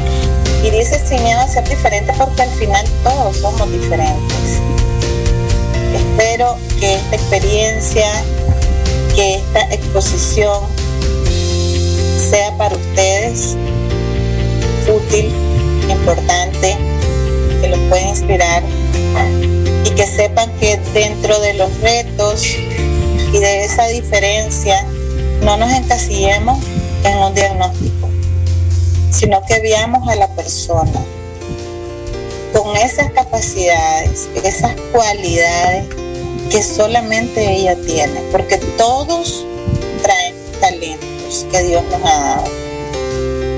[0.66, 4.60] Y dice sin miedo a ser diferente porque al final todos somos diferentes.
[5.94, 8.06] Espero que esta experiencia,
[9.14, 10.64] que esta exposición
[12.30, 13.56] sea para ustedes
[14.88, 15.32] útil,
[15.88, 16.76] importante,
[17.60, 18.62] que los pueda inspirar
[19.84, 22.44] y que sepan que dentro de los retos
[23.32, 24.84] y de esa diferencia
[25.42, 26.58] no nos encasillemos
[27.04, 28.05] en un diagnóstico,
[29.16, 31.00] sino que veamos a la persona
[32.52, 35.86] con esas capacidades, esas cualidades
[36.50, 39.46] que solamente ella tiene, porque todos
[40.02, 42.44] traen talentos que Dios nos ha dado.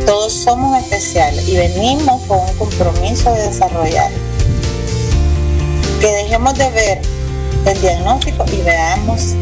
[0.07, 4.11] Todos somos especiales y venimos con un compromiso de desarrollar
[6.01, 7.03] que dejemos de ver
[7.67, 9.35] el diagnóstico y veamos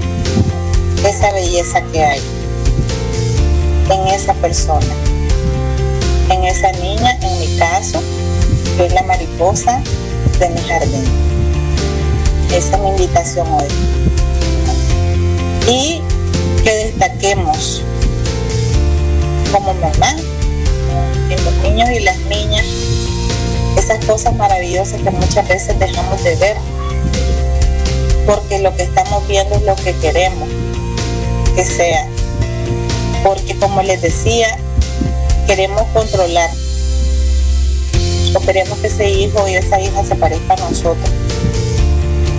[1.07, 2.23] esa belleza que hay
[3.91, 4.95] en esa persona,
[6.31, 8.03] en esa niña, en mi caso,
[8.77, 9.83] que es la mariposa
[10.39, 11.05] de mi jardín.
[12.55, 13.69] Esa es mi invitación hoy.
[15.69, 16.03] Y
[16.63, 17.83] que destaquemos
[19.53, 20.17] como mamá
[21.31, 22.65] en los niños y las niñas
[23.79, 26.57] esas cosas maravillosas que muchas veces dejamos de ver,
[28.27, 30.49] porque lo que estamos viendo es lo que queremos
[31.55, 32.07] que sea,
[33.23, 34.59] porque como les decía,
[35.47, 36.51] queremos controlar
[38.35, 41.09] o queremos que ese hijo y esa hija se parezca a nosotros.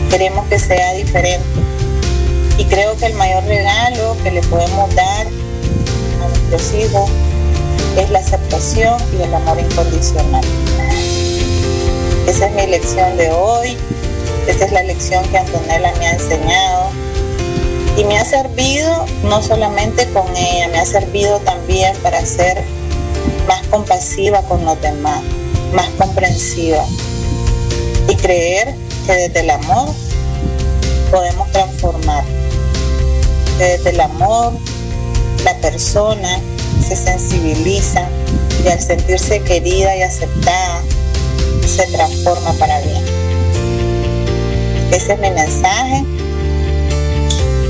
[0.10, 1.46] Queremos que sea diferente.
[2.58, 7.10] Y creo que el mayor regalo que le podemos dar a nuestros hijos
[7.98, 10.44] es la aceptación y el amor incondicional.
[12.28, 13.78] Esa es mi lección de hoy,
[14.48, 16.90] esa es la lección que Antonella me ha enseñado
[17.96, 22.64] y me ha servido no solamente con ella, me ha servido también para ser
[23.70, 25.22] compasiva con los demás,
[25.74, 26.84] más comprensiva
[28.08, 29.90] y creer que desde el amor
[31.12, 32.24] podemos transformar,
[33.58, 34.54] desde el amor
[35.44, 36.40] la persona
[36.88, 38.08] se sensibiliza
[38.64, 40.82] y al sentirse querida y aceptada
[41.66, 43.04] se transforma para bien.
[44.92, 46.04] Ese es mi mensaje.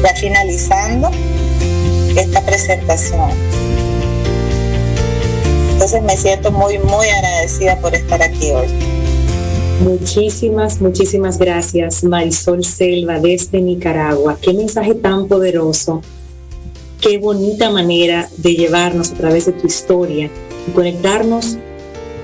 [0.04, 1.10] Ya finalizando
[2.16, 3.32] esta presentación.
[5.88, 8.68] Entonces me siento muy, muy agradecida por estar aquí hoy.
[9.80, 14.38] Muchísimas, muchísimas gracias, Marisol Selva, desde Nicaragua.
[14.42, 16.02] Qué mensaje tan poderoso
[17.00, 20.30] qué bonita manera de llevarnos a través de tu historia
[20.68, 21.56] y conectarnos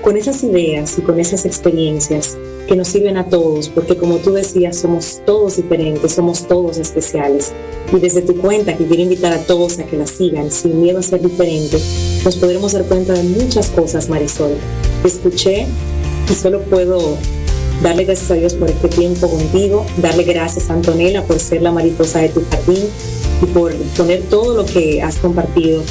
[0.02, 2.36] con esas ideas y con esas experiencias
[2.68, 7.52] que nos sirven a todos, porque como tú decías, somos todos diferentes, somos todos especiales.
[7.90, 10.98] Y desde tu cuenta, que quiero invitar a todos a que la sigan sin miedo
[10.98, 11.78] a ser diferente,
[12.24, 14.56] nos podremos dar cuenta de muchas cosas, Marisol.
[15.04, 15.66] Escuché
[16.30, 17.18] y solo puedo
[17.82, 21.70] darle gracias a Dios por este tiempo contigo, darle gracias a Antonella por ser la
[21.70, 22.84] mariposa de tu jardín,
[23.42, 25.82] y por poner todo lo que has compartido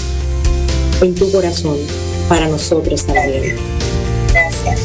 [1.02, 1.78] en tu corazón
[2.30, 3.56] para nosotros también.
[4.32, 4.80] Gracias.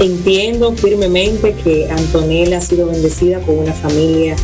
[0.00, 4.36] Entiendo firmemente que Antonella ha sido bendecida con una familia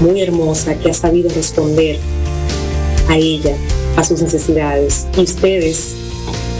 [0.00, 1.98] muy hermosa que ha sabido responder
[3.08, 3.56] a ella,
[3.96, 5.06] a sus necesidades.
[5.16, 5.94] Y ustedes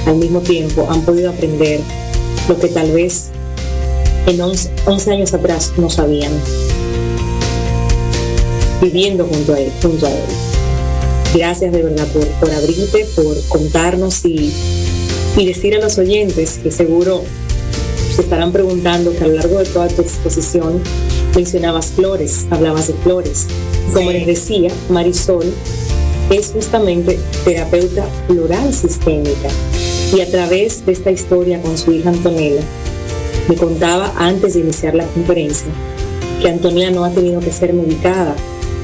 [0.06, 1.80] al mismo tiempo han podido aprender
[2.48, 3.30] lo que tal vez
[4.26, 6.32] en 11, 11 años atrás no sabían
[8.80, 9.72] viviendo junto a él.
[9.80, 10.24] Junto a él.
[11.34, 14.52] Gracias de verdad por, por abrirte, por contarnos y,
[15.36, 17.22] y decir a los oyentes que seguro
[18.14, 20.82] se estarán preguntando que a lo largo de toda tu exposición
[21.34, 23.46] mencionabas flores, hablabas de flores.
[23.94, 25.52] Como les decía, Marisol
[26.36, 29.48] es justamente terapeuta floral sistémica
[30.14, 32.62] y a través de esta historia con su hija Antonella,
[33.48, 35.72] me contaba antes de iniciar la conferencia
[36.40, 38.34] que Antonella no ha tenido que ser medicada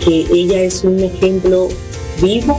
[0.04, 1.68] que ella es un ejemplo
[2.22, 2.58] vivo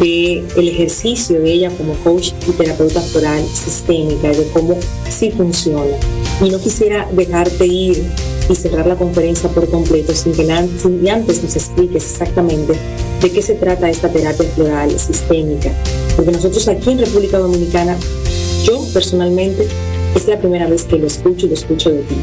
[0.00, 5.96] de el ejercicio de ella como coach y terapeuta floral sistémica, de cómo sí funciona.
[6.40, 8.02] Y no quisiera dejarte ir
[8.48, 12.74] y cerrar la conferencia por completo sin que antes nos expliques exactamente
[13.20, 15.70] de qué se trata esta terapia floral sistémica.
[16.16, 17.96] Porque nosotros aquí en República Dominicana,
[18.64, 19.68] yo personalmente,
[20.14, 22.14] es la primera vez que lo escucho y lo escucho de ti.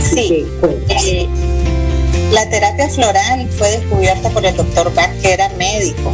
[0.00, 1.28] sí.
[2.32, 6.12] La terapia floral fue descubierta por el doctor Bach, que era médico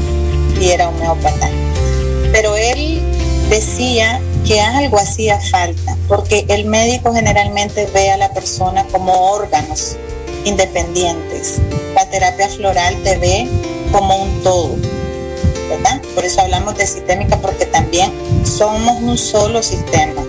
[0.61, 1.49] y era homeópata.
[2.33, 3.01] Pero él
[3.49, 9.99] decía que algo hacía falta, porque el médico generalmente ve a la persona como órganos
[10.47, 11.59] independientes.
[11.95, 13.47] La terapia floral te ve
[13.93, 14.75] como un todo,
[15.69, 16.01] ¿verdad?
[16.15, 18.11] Por eso hablamos de sistémica, porque también
[18.47, 20.23] somos un solo sistema.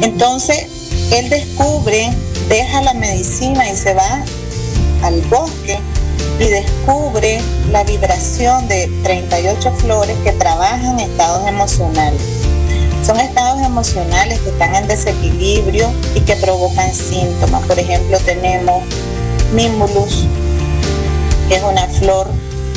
[0.00, 0.66] Entonces,
[1.12, 2.10] él descubre,
[2.48, 4.24] deja la medicina y se va
[5.02, 5.78] al bosque
[6.38, 12.39] y descubre la vibración de 38 flores que trabajan estados emocionales.
[13.10, 17.66] Son estados emocionales que están en desequilibrio y que provocan síntomas.
[17.66, 18.84] Por ejemplo, tenemos
[19.52, 20.26] Mimulus,
[21.48, 22.28] que es una flor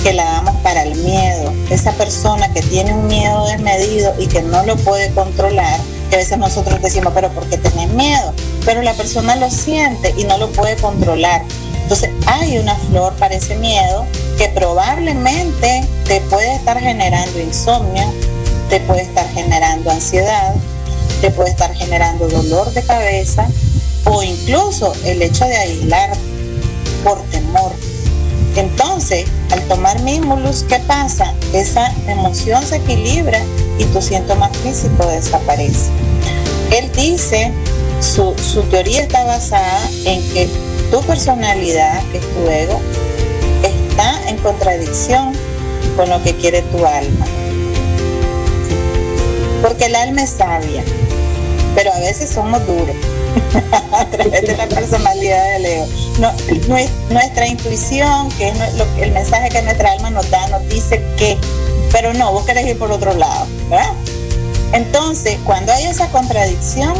[0.01, 1.53] que la damos para el miedo.
[1.69, 5.79] Esa persona que tiene un miedo desmedido y que no lo puede controlar,
[6.09, 8.33] que a veces nosotros decimos, pero ¿por qué tenés miedo?
[8.65, 11.43] Pero la persona lo siente y no lo puede controlar.
[11.83, 14.07] Entonces hay una flor para ese miedo
[14.39, 18.11] que probablemente te puede estar generando insomnio,
[18.73, 20.55] te puede estar generando ansiedad,
[21.21, 23.47] te puede estar generando dolor de cabeza
[24.05, 26.09] o incluso el hecho de aislar
[27.03, 27.71] por temor.
[28.55, 31.35] Entonces, al tomar Mimulus, ¿qué pasa?
[31.53, 33.39] Esa emoción se equilibra
[33.77, 35.91] y tu síntoma físico desaparece.
[36.71, 37.51] Él dice,
[38.01, 40.49] su, su teoría está basada en que
[40.89, 42.81] tu personalidad, que es tu ego,
[43.61, 45.31] está en contradicción
[45.95, 47.27] con lo que quiere tu alma.
[49.63, 50.83] Porque el alma es sabia,
[51.73, 52.97] pero a veces somos duros
[53.93, 55.87] a través de la personalidad del ego.
[57.09, 58.55] nuestra intuición, que es
[58.99, 61.37] el mensaje que nuestra alma nos da, nos dice que,
[61.93, 63.93] pero no, vos querés ir por otro lado, ¿verdad?
[64.73, 66.93] Entonces, cuando hay esa contradicción,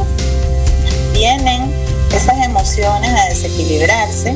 [1.11, 1.70] vienen
[2.16, 4.34] esas emociones a desequilibrarse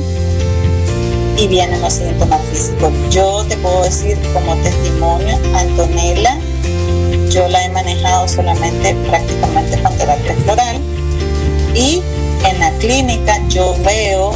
[1.38, 2.92] y vienen los síntomas físicos.
[3.10, 6.36] Yo te puedo decir como testimonio, Antonella,
[7.30, 10.80] yo la he manejado solamente prácticamente con terapia floral
[11.74, 12.02] y
[12.46, 14.32] en la clínica yo veo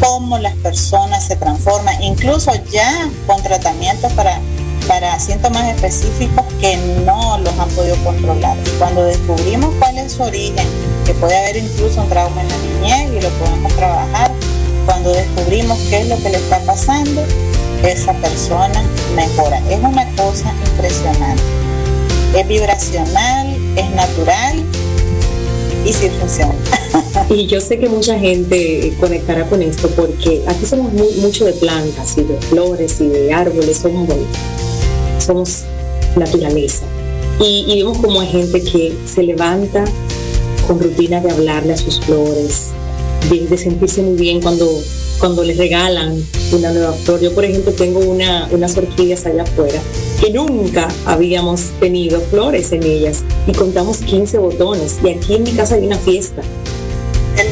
[0.00, 4.38] cómo las personas se transforman, incluso ya con tratamientos para,
[4.86, 8.56] para síntomas específicos que no los han podido controlar.
[8.78, 10.66] Cuando descubrimos cuál es su origen,
[11.06, 14.30] que puede haber incluso un trauma en la niñez y lo podemos trabajar,
[14.84, 17.24] cuando descubrimos qué es lo que le está pasando,
[17.82, 18.82] esa persona
[19.14, 19.58] mejora.
[19.70, 21.65] Es una cosa impresionante.
[22.34, 24.62] Es vibracional, es natural
[25.84, 26.54] y sí funciona.
[27.30, 32.16] Y yo sé que mucha gente conectará con esto porque aquí somos mucho de plantas
[32.18, 34.08] y de flores y de árboles, somos
[35.18, 35.62] somos
[36.14, 36.84] naturaleza.
[37.40, 39.84] Y, y vemos como hay gente que se levanta
[40.66, 42.68] con rutina de hablarle a sus flores,
[43.30, 44.68] de, sentirse muy bien cuando,
[45.18, 47.20] cuando les regalan una nueva flor.
[47.20, 49.80] Yo, por ejemplo, tengo una, unas orquídeas allá afuera
[50.20, 55.52] que nunca habíamos tenido flores en ellas y contamos 15 botones y aquí en mi
[55.52, 56.42] casa hay una fiesta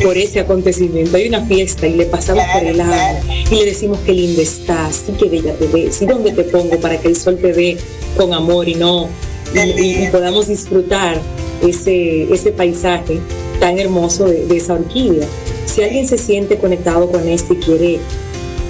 [0.03, 1.17] por ese acontecimiento.
[1.17, 3.19] Hay una fiesta y le pasamos por el lado
[3.51, 6.79] y le decimos qué linda estás, y qué bella te ves, y dónde te pongo
[6.81, 7.77] para que el sol te dé
[8.17, 9.09] con amor y no
[9.55, 11.21] y, podamos disfrutar
[11.67, 13.19] ese, ese paisaje
[13.61, 15.27] tan hermoso de, de, esa orquídea.
[15.75, 18.01] Si alguien se siente conectado con esto y quiere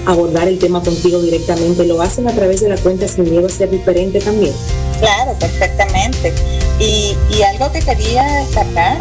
[0.07, 3.49] abordar el tema contigo directamente, lo hacen a través de la cuenta sin miedo a
[3.49, 4.53] ser diferente también.
[4.99, 6.33] Claro, perfectamente.
[6.79, 8.97] Y, y algo que quería destacar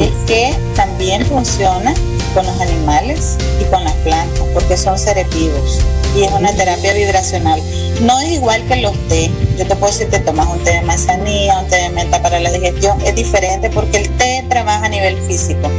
[0.00, 1.94] es que también funciona
[2.36, 5.80] con los animales y con las plantas, porque son seres vivos
[6.14, 7.62] y es una terapia vibracional.
[8.02, 9.30] No es igual que los té.
[9.56, 12.38] Yo te puedo decir, te tomas un té de manzanilla, un té de menta para
[12.38, 13.00] la digestión.
[13.06, 15.70] Es diferente porque el té trabaja a nivel físico.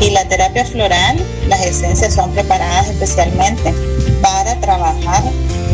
[0.00, 1.18] Y la terapia floral,
[1.48, 3.74] las esencias son preparadas especialmente
[4.22, 5.24] para trabajar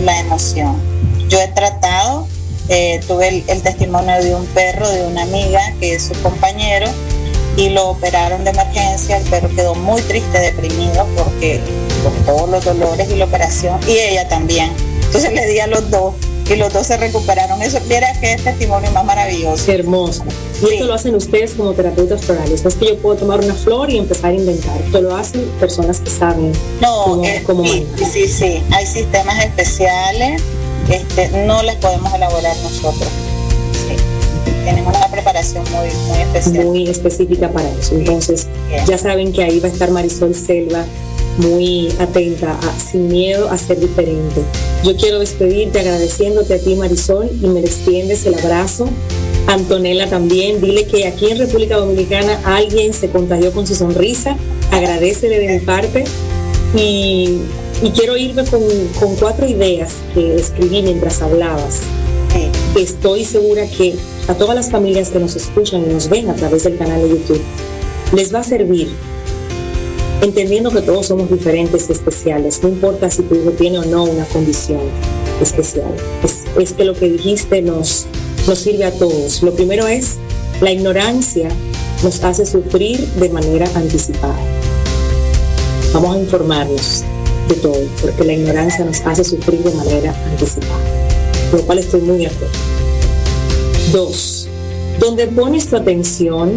[0.05, 0.81] la emoción.
[1.29, 2.27] Yo he tratado,
[2.70, 6.87] eh, tuve el, el testimonio de un perro, de una amiga que es su compañero,
[7.57, 9.16] y lo operaron de emergencia.
[9.16, 11.61] El perro quedó muy triste, deprimido, porque
[12.02, 14.72] con todos los dolores y la operación, y ella también.
[15.05, 16.14] Entonces le di a los dos
[16.50, 17.62] y los dos se recuperaron.
[17.62, 19.70] Eso, viera qué testimonio más maravilloso.
[19.70, 20.24] Hermoso.
[20.62, 22.62] Y esto lo hacen ustedes como terapeutas florales.
[22.62, 24.76] No es que yo puedo tomar una flor y empezar a inventar.
[24.80, 30.42] Esto lo hacen personas que saben no, cómo, eh, sí, sí, sí, Hay sistemas especiales.
[30.90, 33.09] Este, no les podemos elaborar nosotros
[34.64, 36.64] tenemos una preparación muy, muy especial.
[36.66, 37.94] Muy específica para eso.
[37.94, 38.46] Entonces,
[38.86, 40.84] ya saben que ahí va a estar Marisol Selva
[41.38, 44.40] muy atenta, a, sin miedo a ser diferente.
[44.84, 48.88] Yo quiero despedirte agradeciéndote a ti, Marisol, y me extiendes el abrazo.
[49.46, 54.36] Antonella también, dile que aquí en República Dominicana alguien se contagió con su sonrisa,
[54.70, 56.04] agradecele de mi parte
[56.74, 57.40] y,
[57.82, 58.62] y quiero irme con,
[58.98, 61.80] con, cuatro ideas que escribí mientras hablabas.
[62.77, 63.95] Estoy segura que
[64.27, 67.09] a todas las familias que nos escuchan y nos ven a través del canal de
[67.11, 67.41] YouTube,
[68.12, 68.89] les va a servir
[70.25, 74.05] entendiendo que todos somos diferentes y especiales, no importa si tu hijo tiene o no
[74.05, 74.81] una condición
[75.41, 75.93] especial.
[76.59, 78.07] Es, que lo que dijiste nos,
[78.47, 79.43] nos sirve a todos.
[79.43, 80.16] Lo primero es,
[80.61, 81.49] la ignorancia
[82.03, 84.39] nos hace sufrir de manera anticipada.
[85.93, 87.05] Vamos a informarnos
[87.49, 91.03] de todo, porque la ignorancia nos hace sufrir de manera anticipada,
[91.55, 92.55] lo cual estoy muy acuerdo.
[93.92, 94.48] Dos,
[94.98, 96.52] donde pones tu atención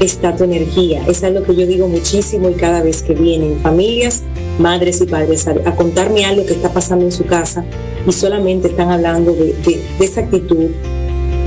[0.00, 1.04] está tu energía.
[1.06, 4.22] Es algo que yo digo muchísimo y cada vez que vienen familias,
[4.58, 7.64] madres y padres a, contarme algo que está pasando en su casa
[8.06, 9.54] y solamente están hablando de,
[10.00, 10.70] esa actitud,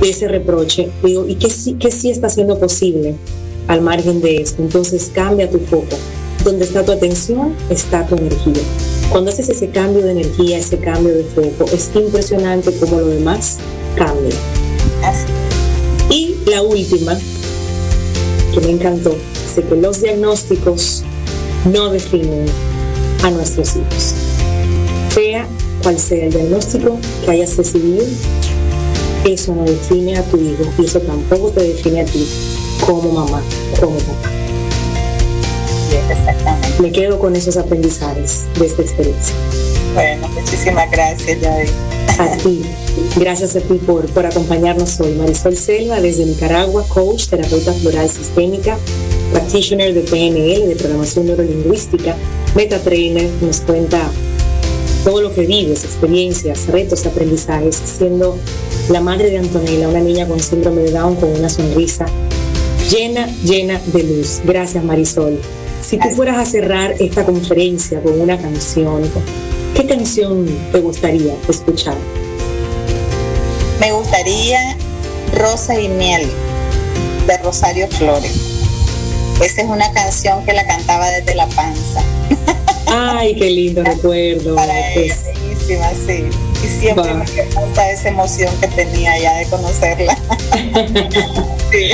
[0.00, 1.48] de ese reproche, ¿y qué,
[1.78, 3.14] qué sí está siendo posible
[3.68, 4.62] al margen de esto?
[4.62, 5.96] Entonces cambia tu foco.
[6.44, 8.62] Donde está tu atención, está tu energía.
[9.12, 13.58] Cuando haces ese cambio de energía, ese cambio de foco, es impresionante cómo lo demás
[13.94, 14.34] cambia.
[16.08, 17.18] Y la última,
[18.54, 21.02] que me encantó, es que los diagnósticos
[21.70, 22.46] no definen
[23.22, 24.14] a nuestros hijos.
[25.12, 25.46] Sea
[25.82, 28.06] cual sea el diagnóstico que hayas recibido,
[29.26, 32.26] eso no define a tu hijo y eso tampoco te define a ti
[32.86, 33.42] como mamá,
[33.78, 34.30] como papá.
[36.08, 36.61] exactamente.
[36.80, 39.34] Me quedo con esos aprendizajes de esta experiencia.
[39.94, 41.70] Bueno, muchísimas gracias, David.
[42.18, 42.62] A ti.
[43.16, 45.12] Gracias a ti por, por acompañarnos hoy.
[45.14, 48.78] Marisol Selva, desde Nicaragua, coach, terapeuta floral sistémica,
[49.32, 52.16] practitioner de PNL, de programación neurolingüística,
[52.54, 54.00] meta trainer, nos cuenta
[55.04, 58.38] todo lo que vives, experiencias, retos, aprendizajes, siendo
[58.88, 62.06] la madre de Antonella, una niña con síndrome de Down con una sonrisa
[62.90, 64.40] llena, llena de luz.
[64.44, 65.38] Gracias Marisol.
[65.82, 69.02] Si tú fueras a cerrar esta conferencia con una canción,
[69.74, 71.96] ¿qué canción te gustaría escuchar?
[73.80, 74.76] Me gustaría
[75.34, 76.30] Rosa y Miel
[77.26, 78.32] de Rosario Flores.
[79.42, 82.02] Esa es una canción que la cantaba desde la panza.
[82.86, 84.54] Ay, qué lindo recuerdo.
[84.54, 86.24] Para ella, bellísima, sí.
[86.64, 90.16] Y siempre me gusta esa emoción que tenía ya de conocerla.
[91.72, 91.90] sí.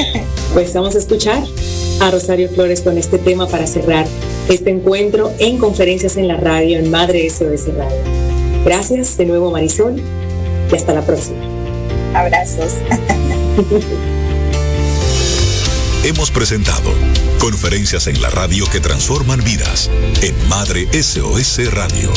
[0.53, 1.43] Pues vamos a escuchar
[2.01, 4.07] a Rosario Flores con este tema para cerrar
[4.49, 7.99] este encuentro en conferencias en la radio en Madre SOS Radio.
[8.65, 10.01] Gracias de nuevo Marisol
[10.71, 11.39] y hasta la próxima.
[12.15, 12.75] Abrazos.
[16.05, 16.91] Hemos presentado
[17.41, 19.91] conferencias en la radio que transforman vidas
[20.23, 22.13] en Madre SOS Radio.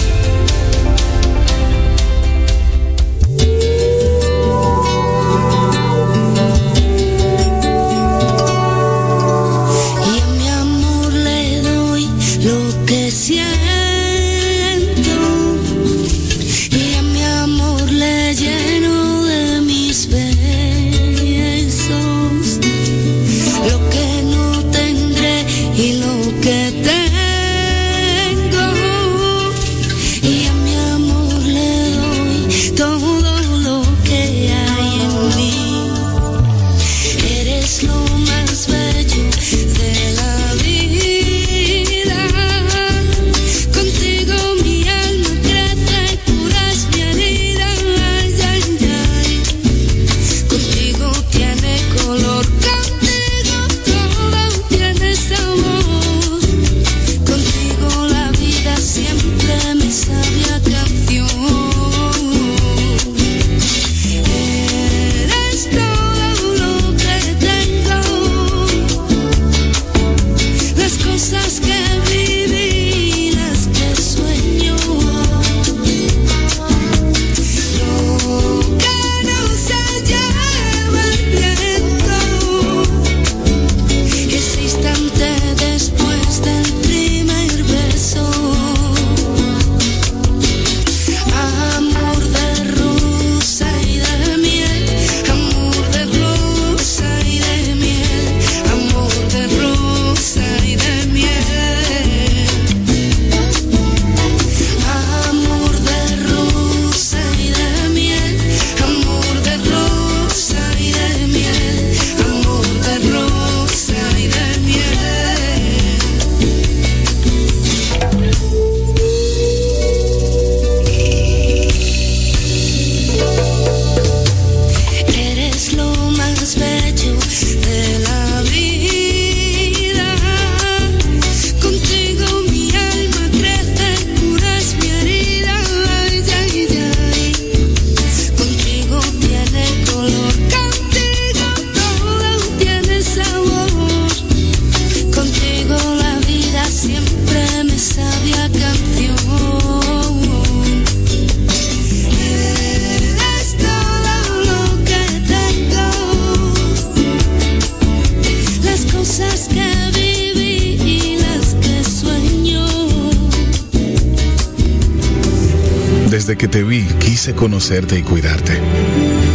[167.35, 168.59] Conocerte y cuidarte.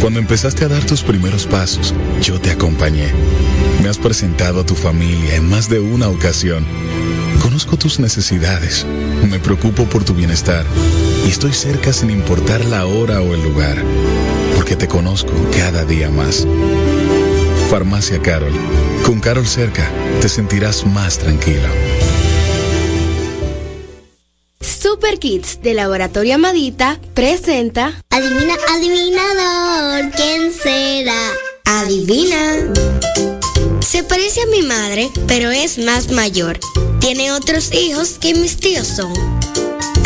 [0.01, 3.11] Cuando empezaste a dar tus primeros pasos, yo te acompañé.
[3.81, 6.65] Me has presentado a tu familia en más de una ocasión.
[7.41, 8.85] Conozco tus necesidades,
[9.29, 10.65] me preocupo por tu bienestar
[11.25, 13.77] y estoy cerca sin importar la hora o el lugar,
[14.55, 16.47] porque te conozco cada día más.
[17.69, 18.53] Farmacia Carol.
[19.05, 19.89] Con Carol cerca,
[20.21, 21.67] te sentirás más tranquilo.
[25.07, 31.31] Super Kids de Laboratorio Amadita presenta Adivina, adivinador, ¿quién será?
[31.63, 32.73] Adivina.
[33.79, 36.59] Se parece a mi madre, pero es más mayor.
[36.99, 39.13] Tiene otros hijos que mis tíos son.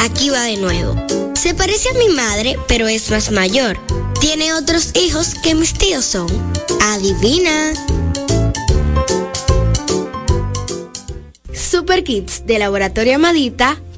[0.02, 0.95] Aquí va de nuevo.
[1.34, 3.80] Se parece a mi madre, pero es más mayor.
[4.20, 6.28] Tiene otros hijos que mis tíos son.
[6.80, 7.74] Adivina.
[11.52, 13.82] Super Kids de Laboratorio Amadita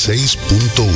[0.00, 0.88] 96.1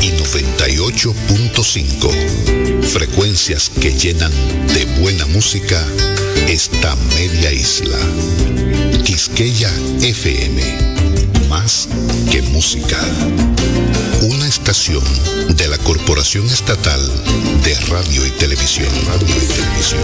[0.00, 2.82] y 98.5.
[2.82, 4.32] Frecuencias que llenan
[4.68, 5.86] de buena música
[6.48, 7.98] esta media isla.
[9.04, 10.62] Quisqueya FM.
[11.50, 11.90] Más
[12.30, 12.98] que música.
[14.22, 15.04] Una estación
[15.54, 17.02] de la Corporación Estatal
[17.62, 18.88] de Radio y Televisión.
[19.06, 20.00] Radio y Televisión.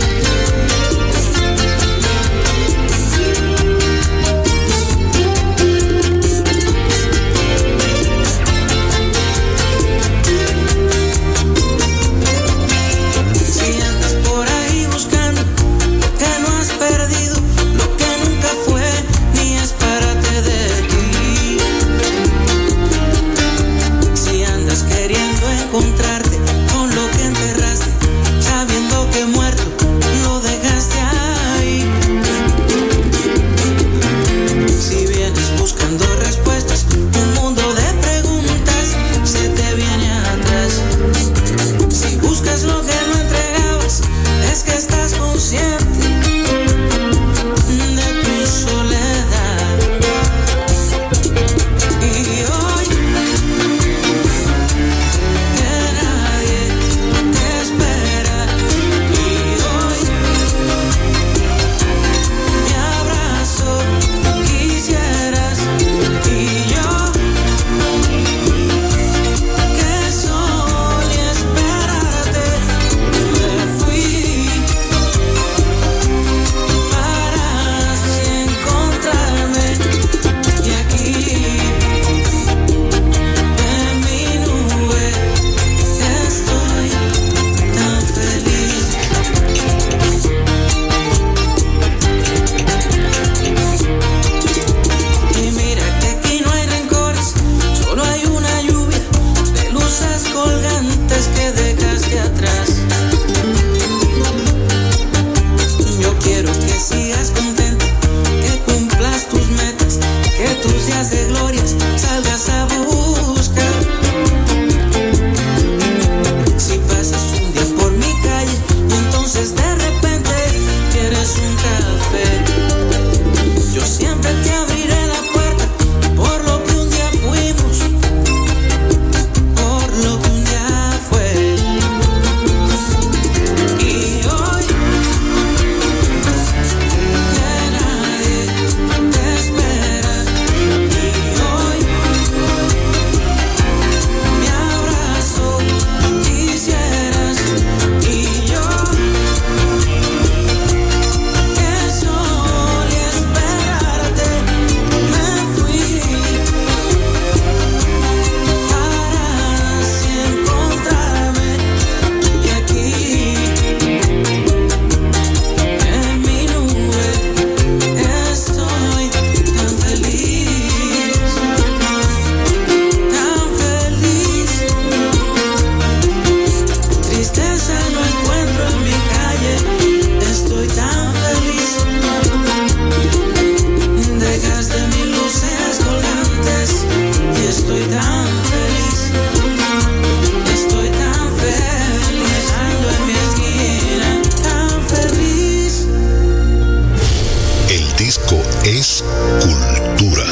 [200.03, 200.25] Cultura.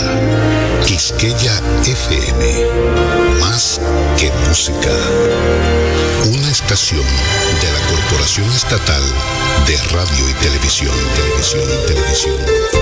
[0.87, 3.41] Quisqueya FM.
[3.41, 3.81] Más
[4.19, 4.91] que música.
[6.33, 7.05] Una estación
[7.61, 9.03] de la Corporación Estatal
[9.67, 10.95] de Radio y Televisión.
[11.17, 12.80] Televisión, televisión.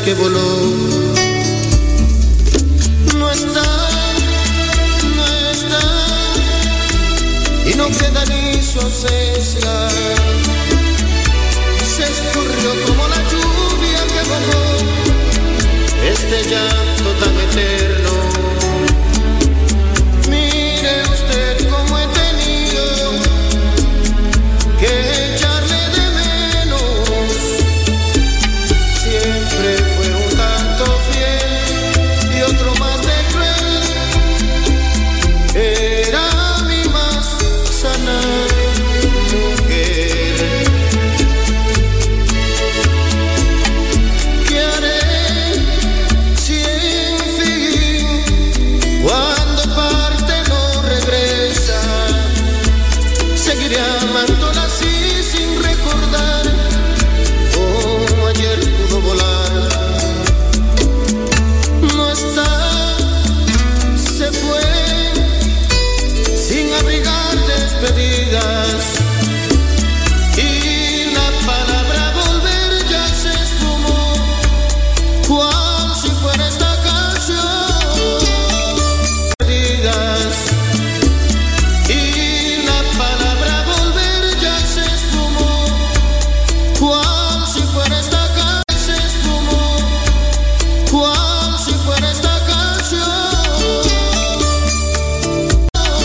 [0.00, 1.03] Que voló.